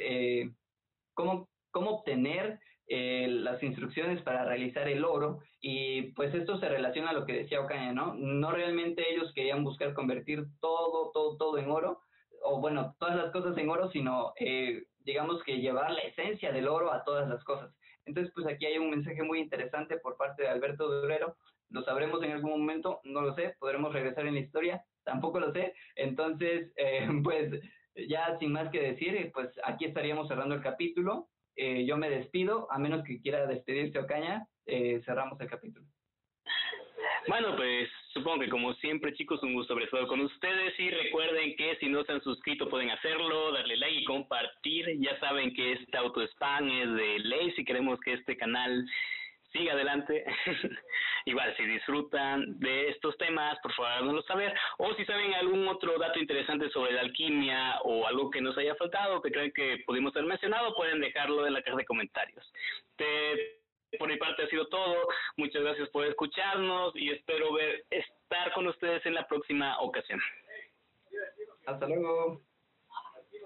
cómo, 1.14 1.48
cómo 1.70 1.90
obtener 1.90 2.60
las 2.92 3.62
instrucciones 3.62 4.20
para 4.22 4.44
realizar 4.44 4.88
el 4.88 5.04
oro 5.04 5.38
y 5.60 6.10
pues 6.14 6.34
esto 6.34 6.58
se 6.58 6.68
relaciona 6.68 7.10
a 7.10 7.12
lo 7.12 7.24
que 7.24 7.34
decía 7.34 7.60
Ocaña, 7.60 7.92
¿no? 7.92 8.14
No 8.14 8.50
realmente 8.50 9.04
ellos 9.12 9.32
querían 9.32 9.62
buscar 9.62 9.94
convertir 9.94 10.44
todo, 10.60 11.12
todo, 11.12 11.36
todo 11.36 11.58
en 11.58 11.70
oro, 11.70 12.00
o 12.42 12.60
bueno, 12.60 12.96
todas 12.98 13.16
las 13.16 13.30
cosas 13.30 13.56
en 13.58 13.68
oro, 13.68 13.90
sino 13.90 14.32
eh, 14.40 14.84
digamos 15.00 15.42
que 15.44 15.58
llevar 15.58 15.92
la 15.92 16.00
esencia 16.00 16.52
del 16.52 16.68
oro 16.68 16.92
a 16.92 17.04
todas 17.04 17.28
las 17.28 17.44
cosas. 17.44 17.72
Entonces, 18.06 18.32
pues 18.34 18.46
aquí 18.46 18.66
hay 18.66 18.78
un 18.78 18.90
mensaje 18.90 19.22
muy 19.22 19.40
interesante 19.40 19.98
por 19.98 20.16
parte 20.16 20.42
de 20.42 20.48
Alberto 20.48 20.88
Durero. 20.88 21.36
Lo 21.68 21.82
sabremos 21.82 22.22
en 22.22 22.32
algún 22.32 22.50
momento, 22.50 23.00
no 23.04 23.20
lo 23.20 23.34
sé, 23.34 23.54
podremos 23.58 23.92
regresar 23.92 24.26
en 24.26 24.34
la 24.34 24.40
historia, 24.40 24.84
tampoco 25.04 25.38
lo 25.38 25.52
sé. 25.52 25.74
Entonces, 25.96 26.72
eh, 26.76 27.08
pues 27.22 27.52
ya 27.96 28.38
sin 28.38 28.52
más 28.52 28.70
que 28.70 28.80
decir, 28.80 29.30
pues 29.32 29.48
aquí 29.64 29.84
estaríamos 29.84 30.28
cerrando 30.28 30.54
el 30.54 30.62
capítulo. 30.62 31.28
Eh, 31.56 31.84
yo 31.84 31.96
me 31.96 32.08
despido, 32.08 32.70
a 32.70 32.78
menos 32.78 33.04
que 33.04 33.20
quiera 33.20 33.46
despedirse 33.46 33.98
Ocaña, 33.98 34.46
eh, 34.66 35.00
cerramos 35.04 35.40
el 35.40 35.48
capítulo. 35.48 35.86
Bueno, 37.28 37.54
pues 37.56 37.88
supongo 38.12 38.40
que 38.40 38.48
como 38.48 38.72
siempre, 38.74 39.12
chicos, 39.14 39.42
un 39.42 39.54
gusto 39.54 39.74
haber 39.74 39.88
con 40.06 40.20
ustedes 40.20 40.78
y 40.78 40.90
recuerden 40.90 41.54
que 41.56 41.76
si 41.76 41.88
no 41.88 42.02
se 42.04 42.12
han 42.12 42.22
suscrito 42.22 42.68
pueden 42.68 42.90
hacerlo, 42.90 43.52
darle 43.52 43.76
like 43.76 44.00
y 44.00 44.04
compartir. 44.04 44.86
Ya 45.00 45.18
saben 45.20 45.52
que 45.54 45.72
este 45.72 45.96
auto 45.96 46.22
spam 46.22 46.68
es 46.70 46.94
de 46.94 47.18
ley 47.20 47.52
si 47.52 47.64
queremos 47.64 48.00
que 48.00 48.14
este 48.14 48.36
canal 48.36 48.86
siga 49.52 49.72
adelante. 49.72 50.24
Igual, 51.26 51.54
si 51.56 51.64
disfrutan 51.64 52.58
de 52.58 52.88
estos 52.88 53.16
temas, 53.18 53.58
por 53.62 53.72
favor, 53.74 53.92
háganoslo 53.92 54.22
saber. 54.22 54.54
O 54.78 54.94
si 54.94 55.04
saben 55.04 55.34
algún 55.34 55.66
otro 55.68 55.98
dato 55.98 56.18
interesante 56.18 56.70
sobre 56.70 56.92
la 56.92 57.02
alquimia 57.02 57.80
o 57.84 58.06
algo 58.06 58.30
que 58.30 58.40
nos 58.40 58.56
haya 58.58 58.74
faltado, 58.76 59.20
que 59.20 59.30
creen 59.30 59.52
que 59.52 59.82
pudimos 59.86 60.14
haber 60.16 60.28
mencionado, 60.28 60.74
pueden 60.74 61.00
dejarlo 61.00 61.46
en 61.46 61.54
la 61.54 61.62
caja 61.62 61.76
de 61.76 61.84
comentarios. 61.84 62.52
por 63.98 64.08
mi 64.08 64.16
parte 64.16 64.44
ha 64.44 64.48
sido 64.48 64.66
todo. 64.68 65.08
Muchas 65.36 65.62
gracias 65.62 65.88
por 65.90 66.06
escucharnos 66.06 66.94
y 66.94 67.10
espero 67.10 67.52
ver 67.52 67.84
estar 67.90 68.52
con 68.52 68.66
ustedes 68.68 69.04
en 69.06 69.14
la 69.14 69.26
próxima 69.26 69.80
ocasión. 69.80 70.20
Hasta 71.66 71.86
luego. 71.86 72.40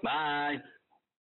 Bye. 0.01 0.74